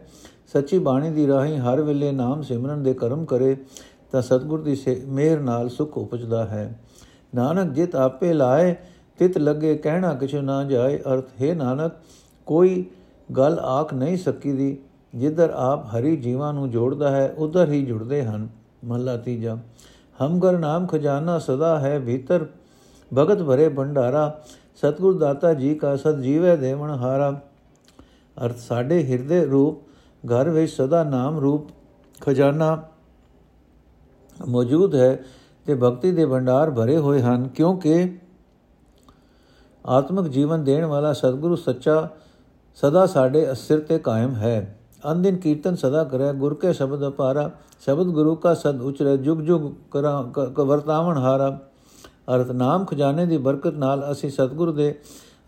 ਸੱਚੀ 0.53 0.79
ਬਾਣੀ 0.79 1.09
ਦੀ 1.09 1.27
ਰਾਹੀਂ 1.27 1.57
ਹਰ 1.57 1.81
ਵੇਲੇ 1.81 2.11
ਨਾਮ 2.11 2.41
ਸਿਮਰਨ 2.41 2.83
ਦੇ 2.83 2.93
ਕਰਮ 2.93 3.25
ਕਰੇ, 3.25 3.55
ਤਾਂ 4.11 4.21
ਸਤਿਗੁਰ 4.21 4.61
ਦੀ 4.61 4.77
ਮਿਹਰ 5.07 5.39
ਨਾਲ 5.39 5.69
ਸੁਖ 5.69 5.97
ਉਪਜਦਾ 5.97 6.45
ਹੈ। 6.45 6.79
ਨਾਨਕ 7.35 7.73
ਜਿਤ 7.73 7.95
ਆਪੇ 7.95 8.33
ਲਾਏ 8.33 8.75
ਤਿਤ 9.19 9.37
ਲੱਗੇ 9.37 9.75
ਕਹਿਣਾ 9.75 10.13
ਕਿਛ 10.13 10.35
ਨਾ 10.35 10.63
ਜਾਏ 10.63 10.97
ਅਰਥ, 11.03 11.25
ਹੈ 11.41 11.53
ਨਾਨਕ, 11.53 11.91
ਕੋਈ 12.47 12.85
ਗੱਲ 13.29 13.59
ਆਖ 13.59 13.93
ਨਹੀਂ 13.93 14.17
ਸਕੀਦੀ, 14.17 14.77
ਜਿੱਧਰ 15.13 15.53
ਆਪ 15.55 15.85
ਹਰੀ 15.87 16.15
ਜੀਵਾਂ 16.17 16.53
ਨੂੰ 16.53 16.69
ਜੋੜਦਾ 16.71 17.09
ਹੈ, 17.11 17.33
ਉਧਰ 17.37 17.71
ਹੀ 17.71 17.85
ਜੁੜਦੇ 17.85 18.23
ਹਨ, 18.23 18.47
ਮਹਲਾ 18.85 19.17
ਤੀਜਾ। 19.17 19.57
ਹਮਗਰ 20.17 20.57
ਨਾਮ 20.59 20.87
ਖਜ਼ਾਨਾ 20.87 21.37
ਸਦਾ 21.39 21.79
ਹੈ 21.79 21.99
ਭੀਤਰ, 21.99 22.45
ਭਗਤ 23.11 23.41
ਭਰੇ 23.41 23.67
ਭੰਡਾਰਾ, 23.69 24.41
ਸਤਗੁਰ 24.75 25.13
ਦਾਤਾ 25.13 25.53
ਜੀ 25.53 25.73
ਕਾ 25.75 25.95
ਸਤ 25.95 26.19
ਜੀਵੇ 26.19 26.55
ਦੇਵਨ 26.57 26.89
ਹਾਰਾ। 26.89 27.31
ਅਰਥ, 28.37 28.57
ਸਾਡੇ 28.57 29.03
ਹਿਰਦੇ 29.03 29.43
ਰੂਪ, 29.45 29.81
ਘਰ 30.23 30.49
ਵਿੱਚ 30.49 30.71
ਸਦਾ 30.71 31.03
ਨਾਮ 31.03 31.39
ਰੂਪ, 31.39 31.67
ਖਜ਼ਾਨਾ 32.21 32.77
ਮੌਜੂਦ 34.37 34.95
ਹੈ 34.95 35.23
ਤੇ 35.65 35.75
ਭਗਤੀ 35.75 36.11
ਦੇ 36.11 36.25
ਭੰਡਾਰ 36.25 36.71
ਭਰੇ 36.71 36.97
ਹੋਏ 36.97 37.21
ਹਨ, 37.21 37.47
ਕਿਉਂਕਿ 37.47 38.17
ਆਤਮਿਕ 39.85 40.27
ਜੀਵਨ 40.27 40.63
ਦੇਣ 40.63 40.85
ਵਾਲਾ 40.85 41.13
ਸਤਿਗੁਰੂ 41.13 41.55
ਸੱਚਾ 41.55 42.07
ਸਦਾ 42.75 43.05
ਸਾਡੇ 43.05 43.51
ਅਸਿਰ 43.51 43.79
ਤੇ 43.79 43.97
ਕਾਇਮ 43.99 44.35
ਹੈ। 44.35 44.79
ਅੰਦਿਨ 45.11 45.35
ਕੀਰਤਨ 45.35 45.75
ਸਦਾ 45.75 46.03
ਕਰੇ 46.03 46.33
ਗੁਰ 46.33 46.53
ਕੇ 46.53 46.73
ਸ਼ਬਦ 46.73 47.07
ਅਪਾਰਾ, 47.07 47.51
ਸ਼ਬਦ 47.79 48.07
ਗੁਰੂ 48.07 48.35
ਕਾ 48.35 48.53
ਸਦ 48.53 48.81
ਉਚਰੇ 48.81 49.17
ਜੁਗ 49.17 49.39
ਜੁਗ 49.39 49.71
ਕਰਾ 49.91 50.21
ਵਰਤਾਵਣ 50.55 51.17
ਹਾਰਾ। 51.17 51.59
ਅਰਥ 52.35 52.51
ਨਾਮ 52.51 52.85
ਖਜ਼ਾਨੇ 52.85 53.25
ਦੀ 53.25 53.37
ਬਰਕਤ 53.37 53.73
ਨਾਲ 53.73 54.11
ਅਸੀਂ 54.11 54.29
ਸਤਿਗੁਰ 54.29 54.71
ਦੇ 54.71 54.99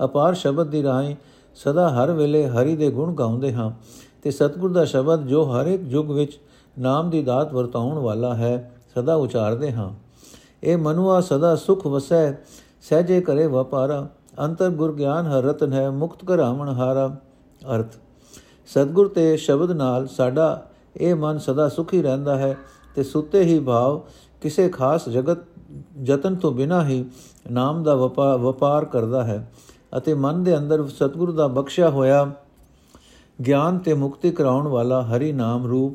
ਅਪਾਰ 0.04 0.34
ਸ਼ਬਦ 0.34 0.68
ਦੀ 0.68 0.84
ਰਾਹੀਂ 0.84 1.15
ਸਦਾ 1.56 1.89
ਹਰ 1.89 2.12
ਵੇਲੇ 2.12 2.48
ਹਰੀ 2.48 2.75
ਦੇ 2.75 2.92
ਗੁਣ 2.92 3.13
ਗਾਉਂਦੇ 3.13 3.54
ਹਾਂ। 3.54 3.72
ਤੇ 4.24 4.32
ਸਤਿਗੁਰ 4.32 4.72
ਦਾ 4.72 4.86
ਸ਼ਬਦ 4.86 5.25
ਜੋ 5.27 5.44
ਹਰ 5.44 5.65
ਇੱਕ 5.65 5.84
ਯੁਗ 5.86 6.12
ਵਿੱਚ 6.12 6.39
ਨਾਮ 6.80 7.10
ਦੀ 7.10 7.22
ਦਾਤ 7.24 7.54
ਵਰਤਾਉਣ 7.54 7.98
ਵਾਲਾ 7.98 8.36
ਹੈ, 8.36 8.72
ਸਦਾ 8.96 9.15
ਉਚਾਰਦੇ 9.15 9.72
ਹਾਂ। 9.72 9.89
ਇਹ 10.63 10.77
ਮਨੁਆ 10.77 11.22
ਸਦਾ 11.22 11.56
ਸੁਖ 11.56 11.88
ਵਸੈ, 11.88 12.32
ਸਹਜੇ 12.82 13.22
ਕਰੇ 13.22 13.48
ਵਪਾਰਾ। 13.48 14.08
ਅੰਤਰ 14.39 14.70
ਗੁਰ 14.70 14.94
ਗਿਆਨ 14.94 15.25
ਹਰ 15.25 15.44
ਰਤਨ 15.44 15.74
ਹੈ, 15.74 15.89
ਮੁਕਤ 15.89 16.25
ਕਰਾਵਣ 16.25 16.70
ਹਾਰਾ। 16.70 17.08
ਅਰਥ, 17.75 17.96
ਸਤਗੁਰ 18.68 19.08
ਤੇ 19.08 19.36
ਸ਼ਬਦ 19.38 19.72
ਨਾਲ 19.72 20.08
ਸਾਡਾ 20.08 20.68
ਇਹ 20.98 21.15
ਮਨ 21.15 21.38
ਸਦਾ 21.38 21.68
ਸੁਖੀ 21.70 22.01
ਰਹਿੰਦਾ 22.01 22.38
ਹੈ 22.38 22.58
ਤੇ 22.96 23.04
ਸੁੱਤੇ 23.04 23.44
ਹੀ 23.44 23.60
ਭਾਵ 23.60 24.01
ਕਿਸੇ 24.42 24.70
ਖਾਸ 24.70 25.10
ਜਗਤ 25.10 25.38
ਯਤਨ 26.06 26.36
ਤੋਂ 26.36 26.51
ਬਿਨਾ 26.51 26.86
ਹੀ 26.88 27.06
ਨਾਮ 27.51 27.84
ਦਾ 27.84 27.96
ਵਪਾਰ 27.96 28.86
ਕਰਦਾ 28.86 29.24
ਹੈ 29.24 29.51
ਅਤੇ 29.98 30.13
ਮਨ 30.13 30.44
ਦੇ 30.44 30.58
ਅੰਦਰ 30.58 30.88
ਸਤਗੁਰ 30.88 31.32
ਦਾ 31.32 31.48
ਬਖਸ਼ਿਆ 31.48 31.89
ਹੋਇਆ 31.89 32.32
ਗਿਆਨ 33.46 33.77
ਤੇ 33.77 33.94
ਮੁਕਤੀ 33.94 34.32
ਕਰਾਉਣ 34.32 34.68
ਵਾਲਾ 34.68 35.01
ਹਰੀ 35.04 35.32
ਨਾਮ 35.32 35.65
ਰੂਪ 35.68 35.94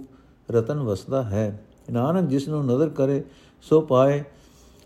ਰਤਨ 0.50 0.80
ਵਸਦਾ 0.80 1.22
ਹੈ। 1.22 1.64
ਨਾਨਕ 1.90 2.28
ਜਿਸ 2.28 2.48
ਨੂੰ 2.48 2.64
ਨਜ਼ਰ 2.66 2.88
ਕਰੇ, 2.88 3.24
ਸੋ 3.62 3.80
ਪਾਏ, 3.80 4.22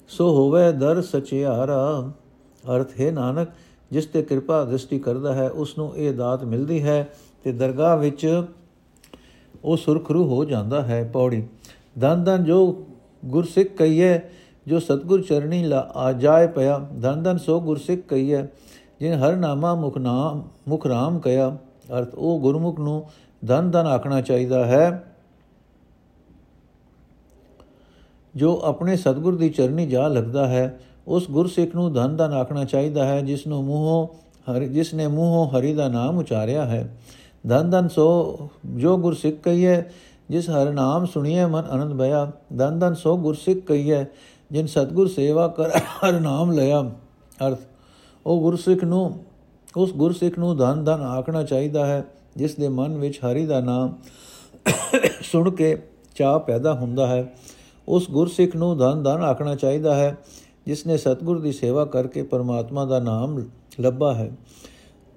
ਸੋ 0.08 0.30
ਹੋਵੇ 0.30 0.72
ਦਰ 0.72 1.02
ਸਚਿਆਰਾ। 1.02 2.10
ਅਰਥ, 2.66 3.00
ਹੈ 3.00 3.10
ਨਾਨਕ, 3.10 3.48
ਜਿਸ 3.90 4.06
ਤੇ 4.06 4.22
ਕਿਰਪਾ 4.22 4.64
ਦ੍ਰਿਸ਼ਟੀ 4.64 4.98
ਕਰਦਾ 4.98 5.32
ਹੈ, 5.34 5.48
ਉਸ 5.48 5.76
ਨੂੰ 5.78 5.96
ਇਹ 5.96 6.12
ਦਾਤ 6.14 6.44
ਮਿਲਦੀ 6.44 6.82
ਹੈ 6.82 7.08
ਤੇ 7.44 7.52
ਦਰਗਾਹ 7.52 7.96
ਵਿੱਚ 7.98 8.44
ਉਹ 9.64 9.76
ਸੁਰਖਰੂ 9.76 10.24
ਹੋ 10.28 10.44
ਜਾਂਦਾ 10.44 10.82
ਹੈ 10.82 11.02
ਪੌੜੀ। 11.12 11.42
ਦਨ 11.98 12.24
ਦਨ 12.24 12.44
ਜੋ 12.44 12.86
ਗੁਰਸਿੱਖ 13.24 13.76
ਕਹੀਏ 13.76 14.18
ਜੋ 14.66 14.78
ਸਤਗੁਰ 14.78 15.22
ਚਰਣੀ 15.22 15.62
ਲਾ 15.64 15.78
ਆ 15.96 16.12
ਜਾਏ 16.12 16.46
ਪਿਆ। 16.46 16.78
ਦਨ 16.92 17.22
ਦਨ 17.22 17.38
ਸੋ 17.38 17.60
ਗੁਰਸਿੱਖ 17.60 18.06
ਕਹੀਏ 18.08 18.42
ਜਿਨ 19.00 19.12
ਹਰ 19.14 19.36
ਨਾਮਾ 19.36 19.74
ਮੁਖ 19.74 19.98
ਨਾਮ, 19.98 20.42
ਮੁਖ 20.68 20.86
ਰਾਮ 20.86 21.18
ਕਇਆ। 21.18 21.56
ਅਰਥ, 21.98 22.14
ਉਹ 22.14 22.40
ਗੁਰਮੁਖ 22.40 22.80
ਨੂੰ 22.80 23.04
ਦਨ 23.44 23.70
ਦਨ 23.70 23.86
ਆਖਣਾ 23.86 24.20
ਚਾਹੀਦਾ 24.20 24.64
ਹੈ, 24.66 25.04
ਜੋ 28.34 28.60
ਆਪਣੇ 28.64 28.96
ਸਤਗੁਰ 28.96 29.36
ਦੀ 29.36 29.48
ਚਰਨੀ 29.50 29.86
ਜਾ 29.86 30.06
ਲੱਗਦਾ 30.08 30.46
ਹੈ। 30.48 30.80
ਉਸ 31.06 31.30
ਗੁਰਸਿੱਖ 31.30 31.74
ਨੂੰ 31.74 31.92
ਧਨ 31.92 32.16
ਧਨ 32.16 32.32
ਆਖਣਾ 32.32 32.64
ਚਾਹੀਦਾ 32.64 33.04
ਹੈ, 33.04 33.20
ਜਿਸ 33.20 33.46
ਨੂੰ 33.46 33.64
ਮੂੰਹੋਂ 33.64 34.06
ਹਰੀ, 34.46 34.68
ਜਿਸ 34.68 34.94
ਨੇ 34.94 35.06
ਮੂੰਹੋਂ 35.06 35.46
ਹਰੀ 35.50 35.72
ਦਾ 35.74 35.88
ਨਾਮ 35.88 36.18
ਉਚਾਰਿਆ 36.18 36.64
ਹੈ। 36.64 36.96
ਧਨ 37.48 37.70
ਧਨ 37.70 37.88
ਸੋ 37.88 38.48
ਜੋ 38.76 38.96
ਗੁਰਸਿੱਖ 38.96 39.36
ਕਹੀਏ 39.42 39.82
ਜਿਸ 40.30 40.48
ਹਰ 40.50 40.70
ਨਾਮ 40.72 41.04
ਸੁਣੀਏ 41.06 41.44
ਮਨ 41.44 41.64
ਆਨੰਦ 41.64 41.98
ਭਇਆ। 41.98 42.30
ਧਨ 42.56 42.78
ਧਨ 42.78 42.94
ਸੋ 42.94 43.16
ਗੁਰਸਿੱਖ 43.16 43.58
ਕਹੀਏ 43.66 44.04
ਜਿਨ 44.50 44.66
ਸਤਗੁਰ 44.66 45.08
ਸੇਵਾ 45.08 45.46
ਕਰ 45.48 45.70
ਹਰ 45.78 46.20
ਨਾਮ 46.20 46.52
ਲਿਆ 46.52 46.80
ਅਰਥ, 47.40 47.58
ਉਹ 48.26 48.40
ਗੁਰਸਿੱਖ 48.40 48.84
ਨੂੰ, 48.84 49.18
ਉਸ 49.76 49.92
ਗੁਰਸਿੱਖ 49.92 50.38
ਨੂੰ 50.38 50.56
ਧਨ 50.56 50.84
ਧਨ 50.84 51.02
ਆਖਣਾ 51.02 51.42
ਚਾਹੀਦਾ 51.42 51.86
ਹੈ, 51.86 52.04
ਜਿਸ 52.36 52.54
ਦੇ 52.54 52.68
ਮਨ 52.68 52.98
ਵਿੱਚ 52.98 53.18
ਹਰੀ 53.24 53.44
ਦਾ 53.46 53.60
ਨਾਮ 53.60 53.94
ਸੁਣ 55.22 55.50
ਕੇ 55.50 55.76
ਚਾਹ 56.16 56.38
ਪੈਦਾ 56.38 56.72
ਹੁੰਦਾ 56.74 57.06
ਹੈ। 57.06 57.24
ਉਸ 57.88 58.10
ਗੁਰਸਿੱਖ 58.10 58.54
ਨੂੰ 58.56 58.76
ਧਨ 58.78 59.02
ਧਨ 59.02 59.22
ਆਖਣਾ 59.22 59.54
ਚਾਹੀਦਾ 59.54 59.94
ਹੈ 59.94 60.16
ਜਿਸ 60.66 60.86
ਨੇ 60.86 60.96
ਸਤਗੁਰ 60.96 61.40
ਦੀ 61.40 61.52
ਸੇਵਾ 61.52 61.84
ਕਰਕੇ 61.84 62.22
ਪਰਮਾਤਮਾ 62.22 62.84
ਦਾ 62.84 62.98
ਨਾਮ 62.98 63.38
ਲੱਭਾ 63.80 64.12
ਹੈ, 64.14 64.30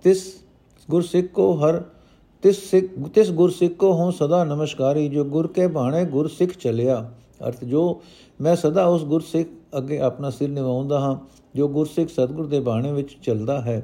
ਤਿਸ 0.03 0.23
ਗੁਰਸਿੱਖ 0.89 1.27
ਕੋ 1.27 1.53
ਹਰ, 1.53 1.81
ਤਿਸ 2.43 2.69
ਸਿੱਖ, 2.69 2.87
ਤਿਸ 3.09 3.31
ਗੁਰਸਿੱਖ 3.31 3.73
ਕੋ 3.73 3.91
ਹੋ 3.93 4.09
ਸਦਾ 4.11 4.43
ਨਮਸਕਾਰੀ, 4.43 5.07
ਜੋ 5.09 5.23
ਗੁਰ 5.23 5.47
ਕੇ 5.47 5.67
ਬਾਣੇ 5.67 6.03
ਗੁਰਸਿੱਖ 6.05 6.51
ਚਲਿਆ। 6.51 6.99
ਅਰਥ 7.47 7.63
ਜੋ, 7.63 8.01
ਮੈਂ 8.41 8.55
ਸਦਾ 8.55 8.85
ਉਸ 8.85 9.03
ਗੁਰਸਿੱਖ 9.03 9.49
ਅੱਗੇ 9.77 9.99
ਆਪਣਾ 9.99 10.29
ਸਿਰ 10.29 10.49
ਨਿਵਾਉਂਦਾ 10.49 10.99
ਹਾਂ, 10.99 11.15
ਜੋ 11.55 11.67
ਗੁਰਸਿੱਖ 11.67 12.09
ਸਤਗੁਰ 12.09 12.45
ਦੇ 12.45 12.59
ਬਾਣੇ 12.59 12.91
ਵਿੱਚ 12.91 13.17
ਚੱਲਦਾ 13.23 13.61
ਹੈ। 13.61 13.81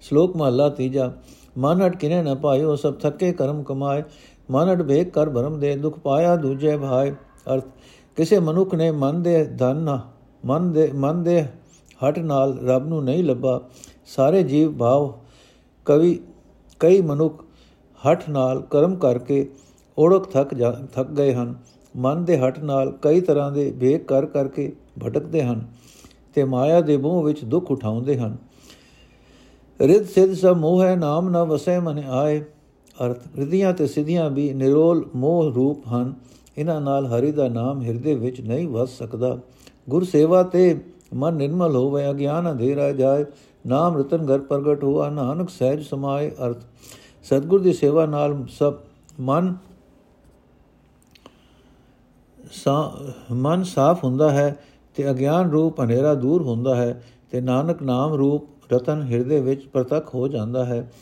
ਸ਼ਲੋਕ 0.00 0.36
ਮਹਲਾ 0.36 0.68
ਤੀਜਾ, 0.68 1.12
ਮਨ 1.58 1.82
ਹਟ 1.82 1.96
ਕਿਨੇ 1.96 2.22
ਨ 2.22 2.34
ਪਾਇਓ, 2.34 2.76
ਸਭ 2.76 2.94
ਥੱਕੇ 2.94 3.32
ਕਰਮ 3.32 3.62
ਕਮਾਏ। 3.62 4.02
ਮਨ 4.50 4.72
ਹਟ 4.72 4.82
ਵੇਖ 4.82 5.10
ਕਰ 5.10 5.30
ਭਰਮ 5.30 5.58
ਦੇ 5.58 5.74
ਦੁਖ 5.76 5.98
ਪਾਇਆ, 5.98 6.36
ਦੂਜੇ 6.36 6.76
ਭਾਈ 6.76 7.10
ਅਰਥ, 7.54 7.64
ਕਿਸੇ 8.16 8.38
ਮਨੁੱਖ 8.38 8.74
ਨੇ 8.74 8.90
ਮਨ 8.90 9.22
ਦੇ 9.22 9.44
ਧਨ 9.44 9.98
ਮਨ 10.44 10.72
ਦੇ 10.72 10.90
ਮਨ 10.94 11.22
ਦੇ 11.22 11.44
ਹਟ 12.00 12.18
ਨਾਲ 12.18 12.58
ਰੱਬ 12.58 12.88
ਨੂੰ 12.88 13.04
ਨਹੀਂ 13.04 13.24
ਲੱਭਾ। 13.24 13.60
ਸਾਰੇ 14.06 14.42
ਜੀਵ 14.42 14.76
ਭਾਵ 14.76 15.12
ਕਵੀ, 15.86 16.20
ਕਈ 16.80 17.00
ਮਨੁੱਖ 17.00 17.44
ਹਟ 18.00 18.28
ਨਾਲ 18.30 18.60
ਕਰਮ 18.60 18.94
ਕਰਕੇ 18.96 19.50
ਓੜਕ 19.98 20.26
ਥੱਕ 20.30 20.54
ਥੱਕ 20.92 21.10
ਗਏ 21.10 21.32
ਹਨ। 21.34 21.54
ਮਨ 21.96 22.24
ਦੇ 22.24 22.38
ਹਟ 22.38 22.58
ਨਾਲ 22.58 22.92
ਕਈ 23.02 23.20
ਤਰ੍ਹਾਂ 23.20 23.52
ਦੇ 23.52 23.70
ਵੇਖ 23.76 24.04
ਕਰ 24.04 24.26
ਕਰਕੇ 24.26 24.72
ਭਟਕਦੇ 25.04 25.42
ਹਨ 25.42 25.66
ਤੇ 26.34 26.44
ਮਾਇਆ 26.44 26.80
ਦੇ 26.80 26.96
ਮੋਹ 26.96 27.22
ਵਿੱਚ 27.22 27.44
ਦੁੱਖ 27.44 27.70
ਉਠਾਉਂਦੇ 27.70 28.18
ਹਨ। 28.18 28.36
ਰਿਦ 29.80 30.04
ਸਿਧ 30.04 30.32
ਸਭ 30.32 30.56
ਮੋਹ 30.56 30.82
ਹੈ, 30.82 30.96
ਨਾਮ 30.96 31.28
ਨਾ 31.28 31.44
ਵਸੈ 31.44 31.80
ਮਨ 31.80 31.98
ਆਏ। 31.98 32.40
ਅਰਥ, 33.04 33.18
ਰਿਧੀਆਂ 33.36 33.72
ਤੇ 33.72 33.86
ਸਿਧੀਆਂ 33.86 34.30
ਵੀ 34.30 34.52
ਨਿਰੋਲ 34.54 35.08
ਮੋਹ 35.14 35.52
ਰੂਪ 35.52 35.86
ਹਨ। 35.88 36.14
ਇਹਨਾਂ 36.58 36.80
ਨਾਲ 36.80 37.06
ਹਰੀ 37.06 37.32
ਦਾ 37.32 37.48
ਨਾਮ 37.48 37.82
ਹਿਰਦੇ 37.82 38.14
ਵਿੱਚ 38.14 38.40
ਨਹੀਂ 38.40 38.68
ਵਸ 38.68 38.98
ਸਕਦਾ। 38.98 39.38
ਗੁਰ 39.88 40.04
ਸੇਵਾ 40.04 40.42
ਤੇ 40.42 40.80
ਮਨ 41.14 41.34
ਨਿਰਮਲ 41.34 41.76
ਹੋਵੇ, 41.76 42.10
ਅਗਿਆਨ 42.10 42.50
ਅੰਧੇਰਾ 42.50 42.92
ਜਾਏ, 42.92 43.24
ਨਾਮ 43.66 43.96
ਰਤਨ 43.96 44.34
ਘਰ 44.34 44.38
ਪ੍ਰਗਟ 44.38 44.84
ਹੋਆ, 44.84 45.08
ਨਾਨਕ 45.10 45.50
ਸਹਿਜ 45.50 45.82
ਸਮਾਏ 45.82 46.30
ਅਰਥ। 46.46 46.56
ਸਤਗੁਰ 47.24 47.60
ਦੀ 47.60 47.72
ਸੇਵਾ 47.72 48.06
ਨਾਲ 48.06 48.44
ਸਭ 48.48 48.74
ਮਨ 49.20 49.54
ਸਾ, 52.52 52.92
ਮਨ 53.32 53.62
ਸਾਫ਼ 53.62 54.04
ਹੁੰਦਾ 54.04 54.30
ਹੈ 54.30 54.58
ਤੇ 54.94 55.10
ਅਗਿਆਨ 55.10 55.50
ਰੂਪ 55.50 55.80
ਹਨੇਰਾ 55.80 56.14
ਦੂਰ 56.14 56.42
ਹੁੰਦਾ 56.42 56.76
ਹੈ 56.76 57.02
ਤੇ 57.30 57.40
ਨਾਨਕ 57.40 57.82
ਨਾਮ 57.82 58.14
ਰੂਪ 58.14 58.72
ਰਤਨ 58.72 59.02
ਹਿਰਦੇ 59.02 59.40
ਵਿੱਚ 59.40 59.66
ਪ੍ਰਤੱਖ 59.66 60.14
ਹੋ 60.14 60.28
ਜਾਂਦਾ 60.28 60.64
ਹੈ 60.64 60.92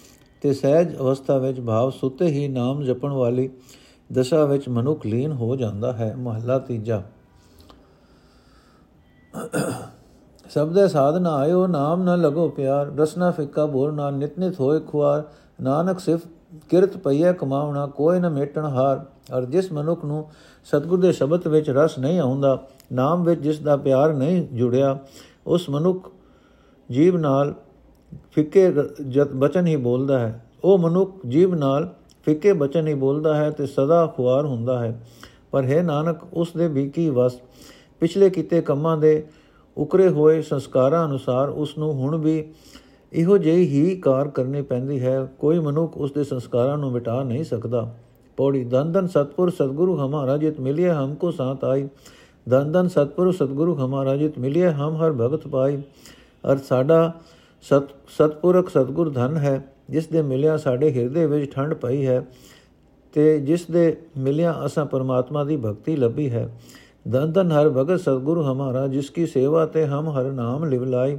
ਤੇ 0.43 0.53
ਸਹਿਜ 0.53 0.97
ਅਵਸਥਾ 0.97 1.39
ਵਿੱਚ 1.39 1.61
ਭਾਵ 1.61 1.91
ਸੁੱਤੇ 1.91 2.27
ਹੀ 2.27 2.49
ਨਾਮ 2.49 2.83
ਜਪਣ 2.83 3.11
ਵਾਲੀ 3.11 3.51
ਦਸ਼ਾ 4.13 4.45
ਵਿੱਚ 4.45 4.69
ਮਨੁੱਖ 4.69 5.07
ਲੀਨ 5.07 5.33
ਹੋ 5.33 5.57
ਜਾਂਦਾ 5.57 5.93
ਹੈ। 5.93 6.15
ਮਹਲਾ 6.19 6.59
ਤੀਜਾ। 6.59 7.03
ਸਬਦੇ 10.51 10.87
ਸਾਧਨਾ 10.89 11.35
ਆਇਓ, 11.35 11.67
ਨਾਮ 11.67 12.03
ਨ 12.03 12.21
ਲਗੋ 12.21 12.49
ਪਿਆਰ 12.49 12.87
ਰਸਨਾ 12.99 13.31
ਫਿੱਕਾ 13.31 13.67
ਬੋਲਣਾ 13.67 14.11
ਨਿਤ 14.11 14.39
ਨਿਤ 14.39 14.61
ਹੋਏ 14.61 14.81
ਖੁਆਰ। 14.81 15.23
ਨਾਨਕ 15.61 15.99
ਸਿਫ 15.99 16.27
ਕਿਰਤ 16.71 16.97
ਪਈਏ 16.97 17.33
ਕਮਾਉਣਾ 17.33 17.87
ਕੋਈ 17.87 18.19
ਨ 18.21 18.29
ਮੇਟਣ 18.29 18.65
ਹਾਰ। 18.65 19.05
ਅਰ 19.39 19.45
ਜਿਸ 19.45 19.73
ਮਨੁੱਖ 19.73 20.05
ਨੂੰ 20.05 20.25
ਸਤਗੁਰ 20.65 21.01
ਦੇ 21.01 21.13
ਸ਼ਬਦ 21.13 21.49
ਵਿੱਚ 21.49 21.71
ਰਸ 21.71 21.99
ਨਹੀਂ 21.99 22.21
ਆਉਂਦਾ, 22.21 22.59
ਨਾਮ 22.93 23.25
ਵਿੱਚ 23.25 23.41
ਜਿਸ 23.41 23.59
ਦਾ 23.59 23.77
ਪਿਆਰ 23.77 24.15
ਨਹੀਂ 24.15 24.47
ਜੁੜਿਆ, 24.53 24.99
ਉਸ 25.47 25.69
ਮਨੁੱਖ 25.71 26.11
ਜੀਵ 26.91 27.17
ਨਾਲ 27.17 27.55
ਫਿੱਕੇ 28.33 28.71
ਬਚਨ 29.35 29.67
ਹੀ 29.67 29.77
ਬੋਲਦਾ 29.77 30.19
ਹੈ। 30.19 30.45
ਉਹ 30.65 30.79
ਮਨੁੱਖ 30.79 31.15
ਜੀਵ 31.29 31.55
ਨਾਲ 31.55 31.89
ਫਿੱਕੇ 32.25 32.53
ਬਚਨ 32.53 32.87
ਹੀ 32.87 32.95
ਬੋਲਦਾ 32.95 33.35
ਹੈ 33.37 33.51
ਤੇ 33.51 33.67
ਸਦਾ 33.67 34.07
ਖੁਆਰ 34.07 34.47
ਹੁੰਦਾ 34.47 34.79
ਹੈ। 34.79 35.01
ਪਰ 35.51 35.65
ਹੈ 35.65 35.83
ਨਾਨਕ, 35.83 36.19
ਉਸ 36.33 36.53
ਦੇ 36.57 36.69
ਵੀ 36.69 36.89
ਕੀ 36.91 37.11
ਵਸ? 37.11 37.41
ਪਿਛਲੇ 38.01 38.31
ਕੀਤੇ 38.31 38.61
ਕੰਮਾਂ 38.61 38.97
ਦੇ 38.97 39.27
ਉਕਰੇ 39.77 40.09
ਹੋਏ 40.09 40.43
ਸੰਸਕਾਰਾਂ 40.43 41.07
ਅਨੁਸਾਰ 41.07 41.49
ਉਸ 41.49 41.79
ਨੂੰ 41.79 41.93
ਹੁਣ 41.93 42.17
ਵੀ 42.17 42.45
ਇਹੋ 43.13 43.39
ਜਿਹੀ 43.39 43.67
ਹੀ 43.67 43.97
ਕਾਰ 43.97 44.29
ਕਰਨੀ 44.29 44.63
ਪੈਂਦੀ 44.63 45.01
ਹੈ। 45.01 45.25
ਕੋਈ 45.39 45.59
ਮਨੁੱਖ 45.59 45.97
ਉਸ 45.97 46.13
ਦੇ 46.13 46.25
ਸੰਸਕਾਰਾਂ 46.25 46.79
ਨੂੰ 46.79 46.93
ਮਿਟਾ 46.93 47.23
ਨਹੀਂ 47.23 47.45
ਸਕਦਾ। 47.45 47.95
ਪੌੜੀ 48.37 48.65
ਦਨ 48.65 48.93
ਦਨ 48.93 49.07
ਸਤਪੁਰ 49.07 49.51
ਸਤਗੁਰੂ 49.51 49.97
ਹਮਾਰਾ 49.97 50.37
ਜਿਤ 50.37 50.61
ਮਿਲਿਆ, 50.61 51.05
ਹਮਕੋ 51.05 51.31
ਸਾਥ 51.31 51.65
ਆਈ। 51.65 51.89
ਦਨ 52.49 52.73
ਦਨ 52.73 52.89
ਸਤਪੁਰ 52.89 53.33
ਸਤਗੁਰੂ 53.33 53.75
ਹਮਾਰਾ 53.75 54.17
ਜਿਤ 54.17 54.39
ਮਿਲਿਆ, 54.39 54.73
ਹਮ 54.73 54.97
ਹਰ 54.97 55.13
ਭਗਤ 55.13 55.47
ਪਾਈ। 55.49 55.83
ਅਰ 56.53 56.57
ਸਾਡਾ 56.57 57.13
ਸਤ, 57.63 57.83
ਸਤਪੁਰਖ 58.09 58.69
ਸਤਗੁਰ 58.69 59.11
ਧਨ 59.11 59.37
ਹੈ, 59.37 59.73
ਜਿਸ 59.91 60.07
ਦੇ 60.07 60.23
ਮਿਲਿਆ 60.23 60.57
ਸਾਡੇ 60.57 60.91
ਹਿਰਦੇ 60.93 61.27
ਵਿੱਚ 61.27 61.53
ਠੰਡ 61.53 61.75
ਪਈ 61.75 62.07
ਹੈ 62.07 62.27
ਤੇ 63.13 63.41
ਜਿਸ 63.41 63.65
ਦੇ 63.71 63.97
ਮਿਲਿਆ 64.19 64.55
ਅਸਾਂ 64.67 64.87
ਪਰਮਾਤਮਾ 64.87 65.45
ਦੀ 65.45 65.57
ਭਗਤੀ 65.57 65.97
ਲੱਭੀ 65.97 66.31
ਹੈ। 66.31 66.49
ਦਨ 67.07 67.33
ਦਨ 67.33 67.53
ਹਰ 67.53 67.69
ਭਗਤ 67.71 68.01
ਸਤਗੁਰੂ 68.01 68.43
ਹਮਾਰਾ 68.43 68.87
ਜਿਸ 68.87 69.11
ਕੀ 69.11 69.27
ਸੇਵਾ 69.27 69.65
ਤੇ 69.67 69.85
ਹਮ 69.87 70.09
ਹਰ 70.11 70.31
ਨਾਮ 70.33 70.65
ਲਿਵ 70.65 70.85
ਲਾਈ 70.85 71.19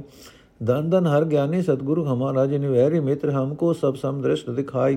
ਦਨ 0.60 0.88
ਦਨ 0.90 1.06
ਹਰ 1.06 1.24
ਗਿਆਨੀ 1.24 1.60
ਸਤਗੁਰੂ 1.62 2.04
ਹਮਾਰਾ 2.04 2.44
ਜਿਨ 2.46 2.66
ਵੈਰੀ 2.66 3.00
ਮਿੱਤਰ 3.00 3.30
ਹਮਕੋ 3.30 3.72
ਸਭ 3.72 3.94
ਸਮਦ੍ਰਿਸ਼ਟ 3.94 4.50
ਦਿਖਾਈ 4.50 4.96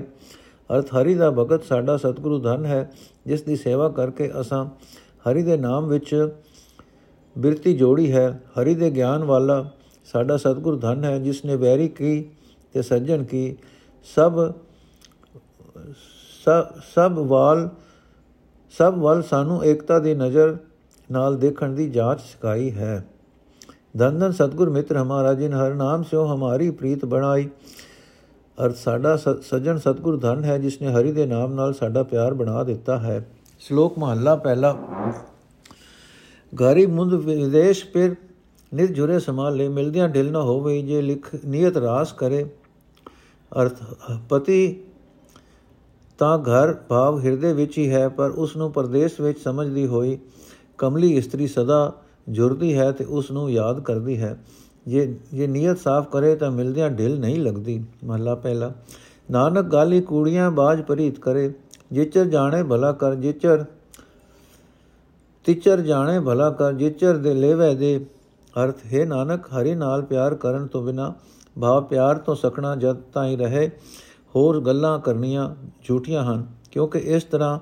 ਅਰਥ 0.70 0.92
ਹਰੀ 0.94 1.14
ਦਾ 1.14 1.30
ਭਗਤ 1.30 1.64
ਸਾਡਾ 1.64 1.96
ਸਤਗੁਰੂ 1.96 2.38
ਧਨ 2.38 2.64
ਹੈ 2.64 2.90
ਜਿਸ 3.26 3.42
ਦੀ 3.42 3.56
ਸੇਵਾ 3.56 3.88
ਕਰਕੇ 3.88 4.30
ਅਸਾਂ 4.40 4.64
ਹਰੀ 5.26 5.42
ਦੇ 5.42 5.56
ਨਾਮ 5.56 5.88
ਵਿੱਚ 5.88 6.14
ਬਿਰਤੀ 7.36 7.72
ਜੋੜੀ 7.74 8.10
ਹੈ 8.12 8.28
ਹਰੀ 8.58 8.74
ਦੇ 8.74 8.90
ਗਿਆਨ 8.90 9.24
ਵਾਲਾ 9.24 9.64
ਸਾਡਾ 10.08 10.36
ਸਤਗੁਰ 10.36 10.76
ਧਨ 10.78 11.04
ਹੈ 11.04 11.18
ਜਿਸ 11.18 11.44
ਨੇ 11.44 11.56
ਵੈਰੀ 11.56 11.88
ਕੀ 11.90 12.24
ਤੇ 12.74 12.82
ਸੱਜਣ 12.82 13.22
ਕੀ 13.24 13.54
ਸਭ 14.06 14.40
ਸਭ 16.94 17.18
ਵਾਲ 17.26 17.68
ਸਭ 18.74 18.94
ਵੱਲ 18.94 19.22
ਸਾਨੂੰ 19.22 19.64
ਏਕਤਾ 19.64 19.98
ਦੀ 19.98 20.14
ਨਜ਼ਰ 20.14 20.56
ਨਾਲ 21.12 21.36
ਦੇਖਣ 21.36 21.72
ਦੀ 21.72 21.88
ਜਾਂਚ 21.90 22.20
ਸਿਖਾਈ 22.20 22.70
ਹੈ। 22.72 23.04
ਧੰਨ 23.98 24.18
ਧੰਨ 24.18 24.32
ਸਤਗੁਰ 24.32 24.70
ਮਿੱਤਰ 24.70 24.96
ਹਮਾਰਾ, 24.96 25.32
ਜਿਨ 25.34 25.52
ਹਰ 25.52 25.74
ਨਾਮ 25.74 26.02
ਸਿਓ 26.02 26.24
ਹਮਾਰੀ 26.26 26.70
ਪ੍ਰੀਤ 26.70 27.04
ਬਣਾਈ। 27.04 27.48
ਅਰਥ 28.58 28.76
ਸਾਡਾ 28.76 29.16
ਸੱਜਣ 29.16 29.78
ਸਤਗੁਰ 29.78 30.16
ਧਨ 30.16 30.44
ਹੈ 30.44 30.58
ਜਿਸ 30.58 30.80
ਨੇ 30.82 30.88
ਹਰੀ 30.88 31.12
ਦੇ 31.12 31.26
ਨਾਮ 31.26 31.52
ਨਾਲ 31.54 31.74
ਸਾਡਾ 31.74 32.02
ਪਿਆਰ 32.02 32.34
ਬਣਾ 32.34 32.62
ਦਿੱਤਾ 32.64 32.98
ਹੈ। 32.98 33.26
ਸ਼ਲੋਕ 33.60 33.98
ਮਹੱਲਾ 33.98 34.34
ਪਹਿਲਾ। 34.36 34.76
ਗਾਰੀ 36.52 36.86
ਮੁੰਦ 36.86 37.14
ਵਿਦੇਸ਼ 37.14 37.84
ਪਰ 37.86 38.14
ਨਿਤ 38.72 38.90
ਜੁਰੇ 38.90 39.18
ਸਮਾਲੇ 39.18 39.68
ਮਿਲਦਿਆਂ 39.68 40.08
ਢਿਲ 40.08 40.30
ਨਾ 40.32 40.40
ਹੋਵੇ 40.42 40.80
ਜੇ 40.82 41.00
ਲਿਖ 41.02 41.28
ਨਿਯਤ 41.46 41.76
ਰਾਸ 41.76 42.12
ਕਰੇ। 42.12 42.44
ਅਰਥ, 43.52 43.82
ਪਤੀ 44.28 44.80
ਤਾਂ 46.18 46.38
ਘਰ 46.38 46.72
ਭਾਵ 46.88 47.18
ਹਿਰਦੇ 47.20 47.52
ਵਿੱਚ 47.52 47.78
ਹੀ 47.78 47.88
ਹੈ, 47.90 48.08
ਪਰ 48.08 48.30
ਉਸ 48.30 48.56
ਨੂੰ 48.56 48.70
ਪਰਦੇਸ 48.72 49.20
ਵਿੱਚ 49.20 49.38
ਸਮਝਦੀ 49.40 49.86
ਹੋਈ 49.86 50.18
ਕਮਲੀ 50.82 51.16
ਇਸਤਰੀ 51.16 51.46
ਸਦਾ 51.46 51.92
ਜੁਰਦੀ 52.28 52.76
ਹੈ 52.78 52.90
ਤੇ 52.92 53.04
ਉਸ 53.04 53.30
ਨੂੰ 53.30 53.50
ਯਾਦ 53.50 53.80
ਕਰਦੀ 53.80 54.18
ਹੈ। 54.20 54.36
ਜੇ 54.86 55.14
ਜੇ 55.34 55.46
ਨੀਅਤ 55.46 55.78
ਸਾਫ਼ 55.78 56.08
ਕਰੇ 56.08 56.34
ਤਾਂ 56.36 56.50
ਮਿਲਦਿਆਂ 56.50 56.90
ਢਿਲ 56.90 57.18
ਨਹੀਂ 57.20 57.38
ਲੱਗਦੀ। 57.40 57.84
ਮਹਲਾ 58.04 58.34
ਪਹਿਲਾ। 58.34 58.72
ਨਾਨਕ 59.30 59.64
ਗਾਲੀ 59.64 60.00
ਕੂੜੀਆਂ 60.00 60.50
ਬਾਜ 60.50 60.82
ਪ੍ਰੀਤ 60.82 61.18
ਕਰੇ। 61.18 61.52
ਜਿਚਰ 61.92 62.24
ਜਾਣੇ 62.24 62.62
ਭਲਾ 62.62 62.92
ਕਰ, 62.92 63.14
ਜਿਚਰ, 63.14 63.64
ਤਿਚਰ 65.46 65.80
ਜਾਣੇ 65.80 66.18
ਭਲਾ 66.20 66.50
ਕਰ, 66.50 66.72
ਜਿਚਰ 66.72 67.16
ਦੇ 67.16 67.34
ਲੇਵੇ 67.34 67.74
ਦੇ 67.74 68.06
ਅਰਥ, 68.56 68.78
ਹੈ 68.94 69.04
ਨਾਨਕ, 69.06 69.46
ਹਰੀ 69.52 69.74
ਨਾਲ 69.74 70.02
ਪਿਆਰ 70.02 70.34
ਕਰਨ 70.34 70.66
ਤੋਂ 70.66 70.82
ਬਿਨਾ 70.82 71.12
ਭਾਵ 71.60 71.84
ਪਿਆਰ 71.84 72.18
ਤੋਂ 72.18 72.34
ਸਕਣਾ 72.34 72.74
ਜਦ 72.76 72.96
ਤਾਈਂ 73.14 73.36
ਰਹੇ। 73.38 73.70
ਹੋਰ 74.34 74.60
ਗੱਲਾਂ 74.60 74.98
ਕਰਨੀਆਂ 74.98 75.54
ਝੂਠੀਆਂ 75.84 76.24
ਹਨ, 76.24 76.46
ਕਿਉਂਕਿ 76.70 76.98
ਇਸ 76.98 77.24
ਤਰ੍ਹਾਂ 77.24 77.58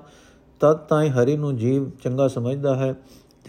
ਤਦ 0.61 0.77
ਤਾਈਂ 0.77 1.09
ਹਰੀ 1.09 1.37
ਨੂੰ 1.37 1.57
ਜੀਵ 1.57 1.89
ਚੰਗਾ 1.89 2.27
ਸਮਝਦਾ 2.27 2.75
ਹੈ, 2.75 2.95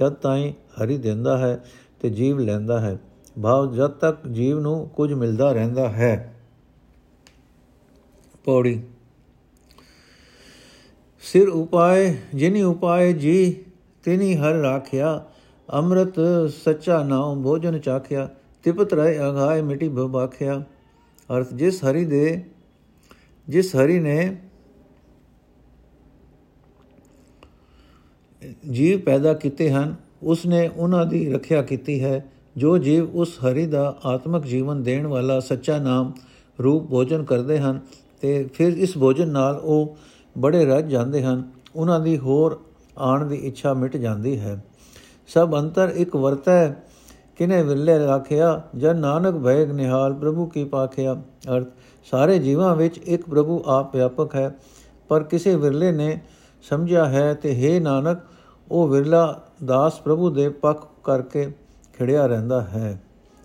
ਜਦ 0.00 0.12
ਤਾਈਂ 0.12 0.52
ਹਰੀ 0.52 0.98
ਦਿੰਦਾ 0.98 1.38
ਹੈ 1.38 1.64
ਤੇ 2.00 2.10
ਜੀਵ 2.10 2.38
ਲੈਂਦਾ 2.38 2.80
ਹੈ। 2.80 2.98
ਭਾਵ 3.42 3.74
ਜਦ 3.74 3.90
ਤੱਕ 3.90 4.28
ਜੀਵ 4.28 4.60
ਨੂੰ 4.60 4.88
ਕੁਝ 4.88 5.12
ਮਿਲਦਾ 5.12 5.52
ਰਹਿੰਦਾ 5.52 5.88
ਹੈ। 5.88 6.34
ਪੌੜੀ। 8.44 8.82
ਸਿਰ 11.20 11.48
ਉਪਾਏ, 11.48 12.16
ਜਿਨੀ 12.34 12.62
ਉਪਾਏ 12.62 13.12
ਜੀ, 13.12 13.64
ਤਿਨੀ 14.04 14.36
ਹਰ 14.36 14.52
ਰਾਖਿਆ। 14.52 15.24
ਅੰਮ੍ਰਿਤ 15.72 16.14
ਸੱਚਾ 16.64 17.02
ਨਾਮ 17.04 17.42
ਭੋਜਨ 17.42 17.78
ਚਾਖਿਆ, 17.78 18.28
ਤਿਪਤ 18.62 18.94
ਰਹਿ 18.94 19.18
ਅਗਾਏ 19.30 19.62
ਮਿਟੀ 19.62 19.88
ਬਬਾਖਿਆ 19.88 20.64
ਅਰਥ 21.36 21.54
ਜਿਸ 21.54 21.84
ਹਰੀ 21.84 22.04
ਦੇ, 22.04 22.44
ਜਿਸ 23.48 23.76
ਹਰੀ 23.76 23.98
ਨੇ 23.98 24.38
ਜੀਵ 28.70 29.00
ਪੈਦਾ 29.00 29.32
ਕੀਤੇ 29.34 29.70
ਹਨ 29.70 29.94
ਉਸ 30.22 30.44
ਨੇ 30.46 30.68
ਉਹਨਾਂ 30.68 31.04
ਦੀ 31.06 31.32
ਰੱਖਿਆ 31.32 31.62
ਕੀਤੀ 31.62 32.02
ਹੈ, 32.04 32.24
ਜੋ 32.56 32.76
ਜੀਵ 32.78 33.14
ਉਸ 33.14 33.38
ਹਰੀ 33.40 33.66
ਦਾ 33.66 33.94
ਆਤਮਿਕ 34.04 34.42
ਜੀਵਨ 34.42 34.82
ਦੇਣ 34.82 35.06
ਵਾਲਾ 35.06 35.38
ਸੱਚਾ 35.40 35.78
ਨਾਮ 35.78 36.12
ਰੂਪ 36.58 36.88
ਭੋਜਨ 36.90 37.24
ਕਰਦੇ 37.24 37.58
ਹਨ 37.58 37.80
ਤੇ 38.20 38.48
ਫਿਰ 38.54 38.76
ਇਸ 38.76 38.96
ਭੋਜਨ 38.98 39.28
ਨਾਲ 39.28 39.60
ਉਹ 39.62 39.96
ਬੜੇ 40.36 40.64
ਰੱਜ 40.64 40.90
ਜਾਂਦੇ 40.90 41.22
ਹਨ, 41.22 41.42
ਉਹਨਾਂ 41.76 42.00
ਦੀ 42.00 42.16
ਹੋਰ 42.18 42.58
ਆਣ 42.98 43.24
ਦੀ 43.26 43.36
ਇੱਛਾ 43.36 43.74
ਮਿਟ 43.74 43.96
ਜਾਂਦੀ 43.96 44.38
ਹੈ। 44.40 44.62
ਸਭ 45.28 45.54
ਅੰਤਰ 45.56 45.92
ਇੱਕ 45.96 46.16
ਵਰਤੈ, 46.16 46.72
ਕਿਨੇ 47.36 47.62
ਵਿਰਲੇ 47.62 47.98
ਰੱਖਿਆ 47.98 48.60
ਜਨ 48.76 48.96
ਨਾਨਕ 48.96 49.34
ਭੈਗ 49.34 49.70
ਨਿਹਾਲ, 49.70 50.14
ਪ੍ਰਭੂ 50.14 50.46
ਕੀ 50.46 50.64
ਪਾਖਿਆ, 50.64 51.14
ਅਰਥ 51.56 51.68
ਸਾਰੇ 52.06 52.38
ਜੀਵਾਂ 52.38 52.74
ਵਿੱਚ 52.76 52.98
ਇੱਕ 52.98 53.28
ਪ੍ਰਭੂ 53.28 53.62
ਆਪ 53.66 53.96
ਵਿਆਪਕ 53.96 54.34
ਹੈ, 54.34 54.54
ਪਰ 55.08 55.22
ਕਿਸੇ 55.22 55.54
ਵਿਰਲੇ 55.56 55.90
ਨੇ 55.92 56.18
ਸਮਝਿਆ 56.64 57.04
ਹੈ 57.04 57.32
ਤੇ 57.34 57.54
हे 57.54 57.82
ਨਾਨਕ 57.82 58.18
ਉਹ 58.72 58.88
ਵਿਰਲਾ 58.88 59.40
ਦਾਸ 59.64 60.00
ਪ੍ਰਭੂ 60.00 60.30
ਦੇ 60.30 60.48
ਪੱਖ 60.48 60.86
ਕਰਕੇ 61.04 61.50
ਖੜਿਆ 61.98 62.26
ਰਹਿੰਦਾ 62.26 62.60
ਹੈ। 62.60 63.02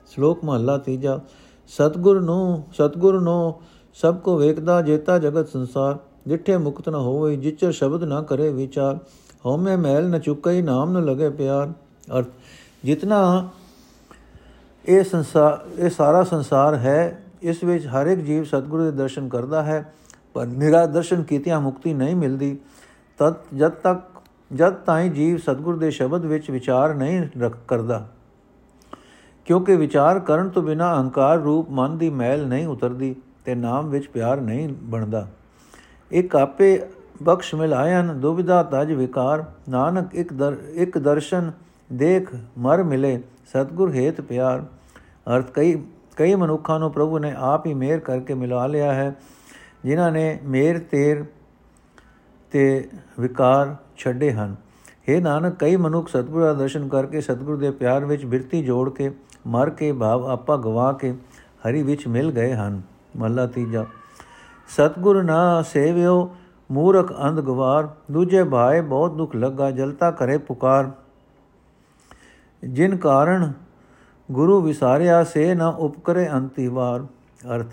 ਸ਼ਲੋਕ 0.07 0.43
ਮਹਲਾ 0.45 0.77
ਤੀਜਾ, 0.77 1.19
ਸਤਗੁਰ 1.67 2.21
ਨੂੰ 2.21 2.63
ਸਤਗੁਰ 2.73 3.19
ਨੂੰ 3.19 3.61
ਸਭ 3.93 4.17
ਕੋ 4.17 4.37
ਵੇਖਦਾ 4.37 4.81
ਜੇਤਾ 4.81 5.17
ਜਗਤ 5.19 5.49
ਸੰਸਾਰ 5.49 5.97
ਜਿੱਠੇ 6.27 6.57
ਮੁਕਤ 6.57 6.89
ਨ 6.89 6.95
ਹੋਵੇ 6.95 7.35
ਜਿਚਰ 7.35 7.71
ਸ਼ਬਦ 7.71 8.03
ਨਾ 8.03 8.21
ਕਰੇ 8.21 8.49
ਵਿਚਾਰ, 8.49 8.97
ਹਉਮੈ 9.45 9.75
ਮੈਲ 9.77 10.09
ਨ 10.09 10.19
ਚੁੱਕਈ, 10.19 10.61
ਨਾਮ 10.61 10.97
ਨ 10.97 11.05
ਲਗੇ 11.05 11.29
ਪਿਆਰ। 11.29 11.73
ਅਰਥ, 12.17 12.27
ਜਿਤਨਾ 12.83 13.49
ਇਹ 14.85 15.03
ਸੰਸਾਰ 15.03 15.59
ਇਹ 15.77 15.89
ਸਾਰਾ 15.89 16.23
ਸੰਸਾਰ 16.23 16.75
ਹੈ, 16.75 17.23
ਇਸ 17.41 17.63
ਵਿੱਚ 17.63 17.87
ਹਰ 17.87 18.07
ਇੱਕ 18.07 18.21
ਜੀਵ 18.21 18.43
ਸਤਿਗੁਰੂ 18.43 18.83
ਦੇ 18.83 18.91
ਦਰਸ਼ਨ 18.91 19.27
ਕਰਦਾ 19.29 19.63
ਹੈ, 19.63 19.93
ਪਰ 20.33 20.45
ਨਿਰਾ 20.45 20.85
ਦਰਸ਼ਨ 20.85 21.23
ਕੀਤਿਆਂ 21.23 21.61
ਮੁਕਤੀ 21.61 21.93
ਨਹੀਂ 21.93 22.15
ਮਿਲਦੀ। 22.15 22.57
ਤਦ, 23.19 23.33
ਜਦ 23.57 23.71
ਤੱਕ 23.71 24.16
ਜਦ 24.51 24.73
ਤਾਈਂ 24.75 25.09
ਜੀਵ 25.09 25.37
ਸਤਿਗੁਰ 25.37 25.77
ਦੇ 25.77 25.89
ਸ਼ਬਦ 25.91 26.25
ਵਿੱਚ 26.25 26.49
ਵਿਚਾਰ 26.51 26.93
ਨਹੀਂ 26.95 27.21
ਰੱਖ 27.39 27.57
ਕਰਦਾ, 27.67 28.07
ਕਿਉਂਕਿ 29.47 29.75
ਵਿਚਾਰ 29.75 30.19
ਕਰਨ 30.19 30.49
ਤੋਂ 30.49 30.63
ਬਿਨਾ 30.63 30.93
ਅਹੰਕਾਰ 30.93 31.39
ਰੂਪ 31.39 31.69
ਮਨ 31.69 31.97
ਦੀ 31.97 32.09
ਮੈਲ 32.11 32.47
ਨਹੀਂ 32.47 32.67
ਉਤਰਦੀ 32.67 33.15
ਤੇ 33.45 33.55
ਨਾਮ 33.55 33.89
ਵਿੱਚ 33.89 34.07
ਪਿਆਰ 34.07 34.41
ਨਹੀਂ 34.41 34.67
ਬਣਦਾ। 34.83 35.27
ਇੱਕ 36.11 36.35
ਆਪੇ 36.35 36.79
ਬਖਸ਼ 37.23 37.53
ਮਿਲਾਇਨ 37.55 38.19
ਦੁਬਿਧਾ 38.19 38.61
ਤਜ 38.63 38.91
ਵਿਕਾਰ, 38.91 39.43
ਨਾਨਕ 39.69 40.15
ਇੱਕ 40.15 40.33
ਦਰ, 40.33 40.57
ਇੱਕ 40.73 40.97
ਦਰਸ਼ਨ 40.97 41.51
ਦੇਖ 41.89 42.33
ਮਰ 42.57 42.83
ਮਿਲੇ, 42.83 43.21
ਸਤਗੁਰ 43.45 43.91
ਹੇਤ 43.91 44.21
ਪਿਆਰ। 44.21 44.65
ਅਰਥ, 45.27 45.51
ਕਈ 45.51 45.81
ਕਈ 46.17 46.35
ਮਨੁੱਖਾਂ 46.35 46.79
ਨੂੰ 46.79 46.91
ਪ੍ਰਭੂ 46.91 47.19
ਨੇ 47.19 47.33
ਆਪ 47.37 47.65
ਹੀ 47.65 47.73
ਮੇਰ 47.73 47.99
ਕਰਕੇ 47.99 48.33
ਮਿਲਾ 48.33 48.65
ਲਿਆ 48.67 48.93
ਹੈ, 48.93 49.13
ਜਿਨ੍ਹਾਂ 49.85 50.11
ਨੇ 50.11 50.39
ਮੇਰ 50.43 50.79
ਤੇਰ 50.81 51.23
ਤੇ 52.51 52.89
ਵਿਕਾਰ 53.19 53.75
ਛੱਡੇ 53.97 54.31
ਹਨ। 54.31 54.55
हे 55.09 55.21
ਨਾਨਕ, 55.21 55.55
ਕਈ 55.59 55.75
ਮਨੁੱਖ 55.75 56.07
ਸਤਿਗੁਰ 56.07 56.41
ਦਾ 56.41 56.53
ਦਰਸ਼ਨ 56.53 56.87
ਕਰਕੇ 56.87 57.21
ਸਤਿਗੁਰ 57.21 57.57
ਦੇ 57.57 57.71
ਪਿਆਰ 57.71 58.05
ਵਿੱਚ 58.05 58.25
ਬਿਰਤੀ 58.25 58.63
ਜੋੜ 58.63 58.89
ਕੇ, 58.89 59.11
ਮਰ 59.47 59.69
ਕੇ, 59.69 59.91
ਭਾਵ 59.91 60.25
ਆਪਾ 60.25 60.57
ਗਵਾ 60.57 60.93
ਕੇ 60.93 61.13
ਹਰੀ 61.67 61.83
ਵਿੱਚ 61.83 62.07
ਮਿਲ 62.07 62.31
ਗਏ 62.31 62.53
ਹਨ। 62.53 62.81
ਮਹਲਾ 63.17 63.45
ਤੀਜਾ। 63.45 63.85
ਸਤਿਗੁਰ 64.67 65.23
ਨਾ 65.23 65.61
ਸੇਵਿਓ, 65.61 66.35
ਮੂਰਖ 66.71 67.13
ਅੰਧ 67.23 67.41
ਗਵਾਰ, 67.41 67.89
ਦੂਜੇ 68.11 68.43
ਭਾਏ 68.43 68.81
ਬਹੁਤ 68.81 69.11
ਦੁੱਖ 69.11 69.35
ਲੱਗਾ, 69.35 69.71
ਜਲਤਾ 69.71 70.11
ਕਰੇ 70.11 70.37
ਪੁਕਾਰ। 70.37 70.91
ਜਿਨ 72.63 72.97
ਕਾਰਨ 72.97 73.53
ਗੁਰੂ 74.31 74.61
ਵਿਸਾਰਿਆ, 74.61 75.23
ਸੇ 75.23 75.55
ਨਾ 75.55 75.67
ਉਪਕਰੇ 75.67 76.29
ਅੰਤੀ 76.31 76.67
ਵਾਰ। 76.67 77.05
ਅਰਥ, 77.55 77.67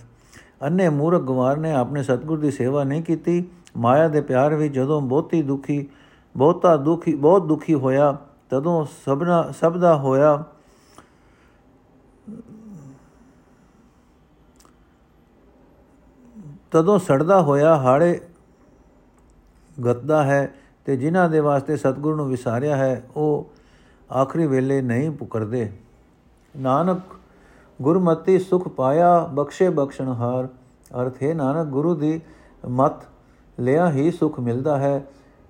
ਅੰਨੇ 0.62 0.88
ਮੂਰਖ 0.88 1.22
ਗਵਾਰ 1.22 1.56
ਨੇ 1.56 1.72
ਆਪਣੇ 1.72 2.02
ਸਤਿਗੁਰ 2.02 2.38
ਦੀ 2.38 2.50
ਸੇਵਾ 2.50 2.84
ਨਹੀਂ 2.84 3.02
ਕੀਤੀ। 3.02 3.44
ਮਾਇਆ 3.76 4.08
ਦੇ 4.08 4.20
ਪਿਆਰ 4.20 4.54
ਵਿੱਚ 4.54 4.74
ਜਦੋਂ 4.74 5.00
ਬਹੁਤੀ 5.00 5.42
ਦੁਖੀ 5.42 5.86
ਬਹੁਤਾ 6.36 6.76
ਦੁਖੀ, 6.76 7.14
ਬਹੁਤ 7.14 7.42
ਦੁਖੀ 7.42 7.74
ਹੋਇਆ। 7.74 8.16
ਤਦੋਂ 8.50 8.84
ਸਭਨਾ 9.04 9.50
ਸਭ 9.60 9.76
ਦਾ 9.76 9.96
ਹੋਇਆ। 9.96 10.44
ਤਦੋਂ 16.70 16.98
ਸੜਦਾ 16.98 17.40
ਹੋਇਆ, 17.42 17.76
ਹਾੜੇ 17.76 18.20
ਗੱਦਾ 19.84 20.22
ਹੈ 20.24 20.54
ਤੇ 20.84 20.96
ਜਿਨ੍ਹਾਂ 20.96 21.28
ਦੇ 21.30 21.40
ਵਾਸਤੇ 21.40 21.76
ਸਤਿਗੁਰੂ 21.76 22.16
ਨੂੰ 22.16 22.28
ਵਿਸਾਰਿਆ 22.28 22.76
ਹੈ, 22.76 23.04
ਉਹ 23.16 23.50
ਆਖਰੀ 24.12 24.46
ਵੇਲੇ 24.46 24.82
ਨਹੀਂ 24.82 25.10
ਪੁਕਰਦੇ। 25.10 25.72
ਨਾਨਕ 26.56 27.00
ਗੁਰਮਤੀ 27.82 28.38
ਸੁਖ 28.38 28.68
ਪਾਇਆ, 28.68 29.18
ਬਖਸ਼ੇ 29.34 29.68
ਬਖਸ਼ਣਹਾਰ 29.68 30.48
ਅਰਥ 31.02 31.22
ਹੈ, 31.22 31.34
ਨਾਨਕ 31.34 31.66
ਗੁਰੂ 31.66 31.94
ਦੀ 31.94 32.20
ਮਤ 32.68 33.04
ਲਿਆ 33.60 33.90
ਹੀ 33.90 34.10
ਸੁਖ 34.10 34.40
ਮਿਲਦਾ 34.40 34.78
ਹੈ। 34.78 35.06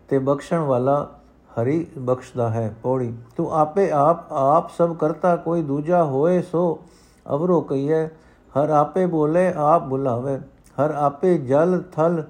ਤੇ 0.08 0.18
ਬਖਸ਼ਣ 0.18 0.58
ਵਾਲਾ 0.58 1.10
ਹਰੀ 1.50 1.86
ਬਖਸ਼ਦਾ 1.98 2.50
ਹੈ 2.50 2.74
ਪੌੜੀ। 2.82 3.12
ਤੂੰ 3.36 3.52
ਆਪੇ 3.52 3.90
ਆਪ 3.90 4.32
ਆਪ 4.32 4.70
ਸਭ 4.70 4.96
ਕਰਤਾ, 4.96 5.36
ਕੋਈ 5.36 5.62
ਦੂਜਾ 5.62 6.04
ਹੋਏ 6.04 6.42
ਸੋ 6.42 6.78
ਅਵਰੋ 7.34 7.60
ਕਹੀਏ 7.60 8.06
ਹਰ 8.52 8.70
ਆਪੇ 8.70 9.06
ਬੋਲੇ, 9.06 9.52
ਆਪ 9.56 9.86
ਬੁਲਾਵੇ। 9.86 10.38
ਹਰ 10.80 10.90
ਆਪੇ 10.90 11.38
ਜਲ, 11.38 11.82
ਥਲ 11.92 12.22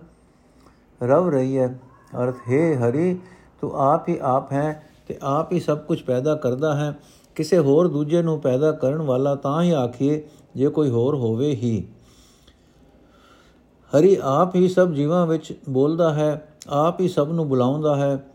ਰਵ 1.02 1.28
ਰਹੀ 1.28 1.58
ਹੈ 1.58 1.78
ਅਰਥ, 2.22 2.36
ਹੈ 2.50 2.74
ਹਰੀ, 2.74 3.18
ਤੂੰ 3.60 3.70
ਆਪ 3.74 4.08
ਹੀ 4.08 4.18
ਆਪ 4.22 4.52
ਹੈ 4.52 4.82
ਤੇ 5.08 5.18
ਆਪ 5.22 5.52
ਹੀ 5.52 5.60
ਸਭ 5.60 5.78
ਕੁਝ 5.78 6.02
ਪੈਦਾ 6.02 6.34
ਕਰਦਾ 6.34 6.74
ਹੈ। 6.74 6.98
ਕਿਸੇ 7.34 7.58
ਹੋਰ 7.58 7.88
ਦੂਜੇ 7.88 8.22
ਨੂੰ 8.22 8.40
ਪੈਦਾ 8.40 8.72
ਕਰਨ 8.72 9.02
ਵਾਲਾ 9.02 9.34
ਤਾਂ 9.34 9.62
ਹੀ 9.62 9.70
ਆਖੀਏ, 9.70 10.28
ਜੇ 10.54 10.68
ਕੋਈ 10.68 10.90
ਹੋਰ 10.90 11.14
ਹੋਵੇ 11.14 11.50
ਹੀ। 11.50 11.88
ਹਰੀ 13.92 14.16
ਆਪ 14.22 14.54
ਹੀ 14.54 14.68
ਸਭ 14.68 14.92
ਜੀਵਾਂ 14.92 15.26
ਵਿੱਚ 15.26 15.58
ਬੋਲਦਾ 15.68 16.14
ਹੈ। 16.14 16.53
ਆਪ 16.68 17.00
ਹੀ 17.00 17.08
ਸਭ 17.08 17.28
ਨੂੰ 17.32 17.48
ਬੁਲਾਉਂਦਾ 17.48 17.96
ਹੈ 17.96 18.30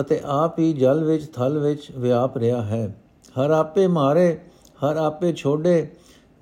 ਅਤੇ 0.00 0.20
ਆਪ 0.24 0.58
ਹੀ 0.58 0.72
ਜਲ 0.72 1.04
ਵਿੱਚ, 1.04 1.32
ਥਲ 1.32 1.58
ਵਿੱਚ 1.58 1.92
ਵਿਆਪ 1.98 2.36
ਰਿਹਾ 2.36 2.62
ਹੈ। 2.62 3.02
ਹਰ 3.40 3.50
ਆਪੇ 3.50 3.86
ਮਾਰੇ, 3.86 4.38
ਹਰ 4.84 4.96
ਆਪੇ 4.96 5.32
ਛੋੜੇ 5.32 5.90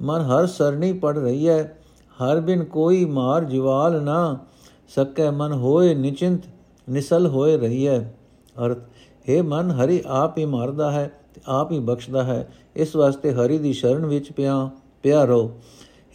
ਮਨ 0.02 0.20
ਹਰ 0.20 0.46
ਸਰਣੀ 0.46 0.92
ਪੜ 0.92 1.18
ਰਹੀ 1.18 1.48
ਹੈ। 1.48 1.78
ਹਰ 2.22 2.40
ਬਿਨ 2.40 2.64
ਕੋਈ 2.64 3.04
ਮਾਰ 3.04 3.44
ਜਿਵਾਲ 3.44 4.02
ਨਾ 4.02 4.38
ਸਕੈ 4.88 5.30
ਮਨ 5.30 5.52
ਹੋਏ 5.52 5.94
ਨਿਚਿੰਤ, 5.94 6.42
ਨਿਸਲ 6.90 7.26
ਹੋਏ 7.26 7.56
ਰਹੀ 7.56 7.86
ਹੈ। 7.86 8.14
ਅਰਥ, 8.66 8.78
ਹੈ 9.30 9.42
ਮਨ, 9.42 9.70
ਹਰੀ 9.70 10.02
ਆਪ 10.06 10.38
ਹੀ 10.38 10.44
ਮਾਰਦਾ 10.44 10.90
ਹੈ 10.90 11.12
ਤੇ 11.34 11.40
ਆਪ 11.46 11.72
ਹੀ 11.72 11.78
ਬਖਸ਼ਦਾ 11.78 12.24
ਹੈ। 12.24 12.48
ਇਸ 12.76 12.96
ਵਾਸਤੇ 12.96 13.32
ਹਰੀ 13.32 13.58
ਦੀ 13.58 13.72
ਸ਼ਰਨ 13.72 14.06
ਵਿੱਚ 14.06 14.32
ਪਿਆ 14.32 14.70
ਪਿਆ 15.02 15.24
ਰਹੋ। 15.24 15.50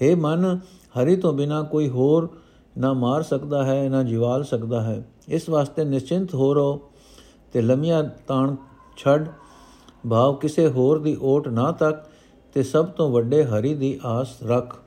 ਹੈ 0.01 0.15
ਮਨ, 0.15 0.59
ਹਰੀ 0.99 1.15
ਤੋਂ 1.15 1.33
ਬਿਨਾ 1.33 1.63
ਕੋਈ 1.63 1.89
ਹੋਰ 1.89 2.29
ਨਾ 2.77 2.93
ਮਾਰ 2.93 3.23
ਸਕਦਾ 3.23 3.63
ਹੈ, 3.63 3.89
ਨਾ 3.89 4.03
ਜਿਵਾਲ 4.03 4.43
ਸਕਦਾ 4.43 4.81
ਹੈ। 4.81 5.03
ਇਸ 5.27 5.49
ਵਾਸਤੇ 5.49 5.83
ਨਿਸ਼ਚਿੰਤ 5.83 6.33
ਹੋ 6.33 6.53
ਰਹੋ 6.53 6.81
ਤੇ 7.53 7.61
ਲੰਮੀਆਂ 7.61 8.03
ਤਾਣ 8.27 8.55
ਛੱਡ। 8.97 9.27
ਭਾਵ 10.09 10.35
ਕਿਸੇ 10.35 10.67
ਹੋਰ 10.67 10.99
ਦੀ 10.99 11.17
ਓਟ 11.21 11.47
ਨਾ 11.47 11.71
ਤੱਕ 11.71 12.07
ਤੇ 12.53 12.63
ਸਭ 12.63 12.85
ਤੋਂ 12.85 13.11
ਵੱਡੇ 13.11 13.43
ਹਰੀ 13.43 13.73
ਦੀ 13.73 13.99
ਆਸ 14.05 14.43
ਰੱਖ। 14.43 14.77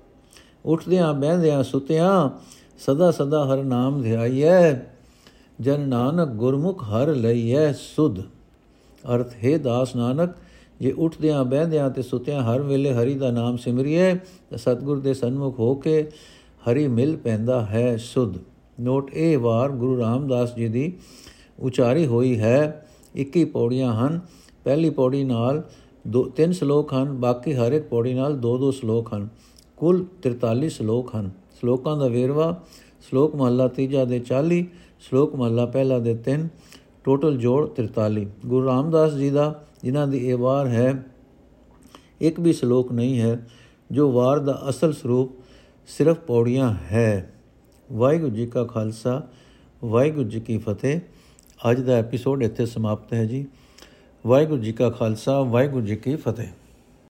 ਉੱਠਦਿਆਂ, 0.64 1.14
ਬਹਿੰਦਿਆਂ, 1.14 1.62
ਸੁਤਿਆਂ, 1.62 2.30
ਸਦਾ 2.78 3.10
ਸਦਾ 3.10 3.44
ਹਰ 3.46 3.62
ਨਾਮ 3.64 4.02
ਧਿਆਈਐ। 4.02 4.74
ਜਨ 5.60 5.80
ਨਾਨਕ 5.80 6.28
ਗੁਰਮੁਖ 6.28 6.84
ਹਰ 6.84 7.14
ਲਈਐ 7.14 7.72
ਸੁਧ। 7.72 8.20
ਅਰਥ, 9.14 9.32
ਹੈ 9.44 9.58
ਦਾਸ 9.58 9.96
ਨਾਨਕ, 9.96 10.30
ਜੇ 10.80 10.92
ਉੱਠਦਿਆਂ, 10.92 11.44
ਬਹਿੰਦਿਆਂ 11.44 11.90
ਤੇ 11.90 12.02
ਸੁਤਿਆਂ 12.02 12.42
ਹਰ 12.42 12.60
ਵੇਲੇ 12.60 12.94
ਹਰੀ 12.94 13.14
ਦਾ 13.14 13.30
ਨਾਮ 13.30 13.56
ਸਿਮਰਿਐ, 13.56 14.14
ਤਾਂ 14.14 14.58
ਸਤਗੁਰ 14.58 15.00
ਦੇ 15.00 15.14
ਸਨਮੁਖ 15.14 15.58
ਹੋ 15.58 15.74
ਕੇ 15.74 16.10
ਹਰੀ 16.70 16.88
ਮਿਲ 16.88 17.16
ਪੈਂਦਾ 17.16 17.66
ਹੈ 17.66 17.96
ਸੁਧ। 17.96 18.34
ਨੋਟ 18.80 19.10
ਇਹ 19.14 19.38
ਵਾਰ 19.38 19.70
ਗੁਰੂ 19.70 19.98
ਰਾਮਦਾਸ 19.98 20.54
ਜੀ 20.54 20.68
ਦੀ 20.68 20.98
ਉਚਾਰੀ 21.58 22.06
ਹੋਈ 22.06 22.38
ਹੈ। 22.40 22.86
21 23.16 23.44
ਪੌੜੀਆਂ 23.44 23.94
ਹਨ। 23.94 24.20
ਪਹਿਲੀ 24.64 24.90
ਪੌੜੀ 24.90 25.24
ਨਾਲ 25.24 25.62
ਦੋ, 26.06 26.24
ਤਿੰਨ 26.24 26.52
ਸ਼ਲੋਕ 26.52 26.94
ਹਨ। 26.94 27.20
ਬਾਕੀ 27.20 27.54
ਹਰ 27.54 27.72
ਇੱਕ 27.72 27.88
ਪੌੜੀ 27.88 28.14
ਨਾਲ 28.14 28.38
ਦੋ 28.38 28.58
ਦੋ 28.58 28.70
ਸ਼ਲੋਕ 28.70 29.14
ਹਨ। 29.14 29.28
ਕੁੱਲ 29.76 30.04
43 30.22 30.68
ਸ਼ਲੋਕ 30.68 31.16
ਹਨ। 31.16 31.30
ਸ਼ਲੋਕਾਂ 31.60 31.96
ਦਾ 31.96 32.08
ਵੇਰਵਾ, 32.08 32.62
ਸ਼ਲੋਕ 33.00 33.34
ਮਹਲਾ 33.34 33.68
ਤੀਜਾ 33.68 34.04
ਦੇ 34.04 34.18
40 34.20 34.66
ਸ਼ਲੋਕ 35.00 35.36
ਮਹਲਾ 35.36 35.66
ਪਹਿਲਾ 35.66 35.98
ਦੇ 35.98 36.14
3 36.14 36.48
ਟੋਟਲ 37.04 37.36
ਜੋੜ 37.36 37.68
43 37.68 38.26
ਗੁਰੂ 38.46 38.66
ਰਾਮਦਾਸ 38.66 39.14
ਜੀ 39.14 39.30
ਦਾ, 39.30 39.64
ਜਿਨ੍ਹਾਂ 39.82 40.06
ਦੀ 40.06 40.18
ਇਹ 40.18 40.36
ਵਾਰ 40.36 40.66
ਹੈ, 40.66 41.06
ਇੱਕ 42.20 42.40
ਵੀ 42.40 42.52
ਸ਼ਲੋਕ 42.52 42.92
ਨਹੀਂ 42.92 43.20
ਹੈ, 43.20 43.48
ਜੋ 43.92 44.12
ਵਾਰ 44.12 44.38
ਦਾ 44.38 44.62
ਅਸਲ 44.68 44.92
ਸਰੂਪ 44.92 45.41
ਸਿਰਫ 45.86 46.18
ਪੌੜੀਆਂ 46.18 46.72
ਹੈ। 46.72 47.32
ਵਾਹਿਗੁਰੂ 47.92 48.30
ਜੀ 48.30 48.46
ਕਾ 48.46 48.64
ਖਾਲਸਾ, 48.64 49.28
ਵਾਹਿਗੁਰੂ 49.84 50.28
ਜੀ 50.28 50.40
ਕੀ 50.40 50.58
ਫਤਿਹ। 50.58 51.00
ਅੱਜ 51.70 51.80
ਦਾ 51.80 51.92
ਐਪੀਸੋਡ 51.92 52.42
ਇੱਥੇ 52.42 52.66
ਸਮਾਪਤ 52.66 53.14
ਹੈ 53.14 53.24
ਜੀ। 53.24 53.46
ਵਾਹਿਗੁਰੂ 54.26 54.62
ਜੀ 54.62 54.72
ਕਾ 54.72 54.90
ਖਾਲਸਾ, 54.90 55.40
ਵਾਹਿਗੁਰੂ 55.40 55.86
ਜੀ 55.86 55.96
ਕੀ 55.96 56.16
ਫਤਿਹ। 56.16 56.48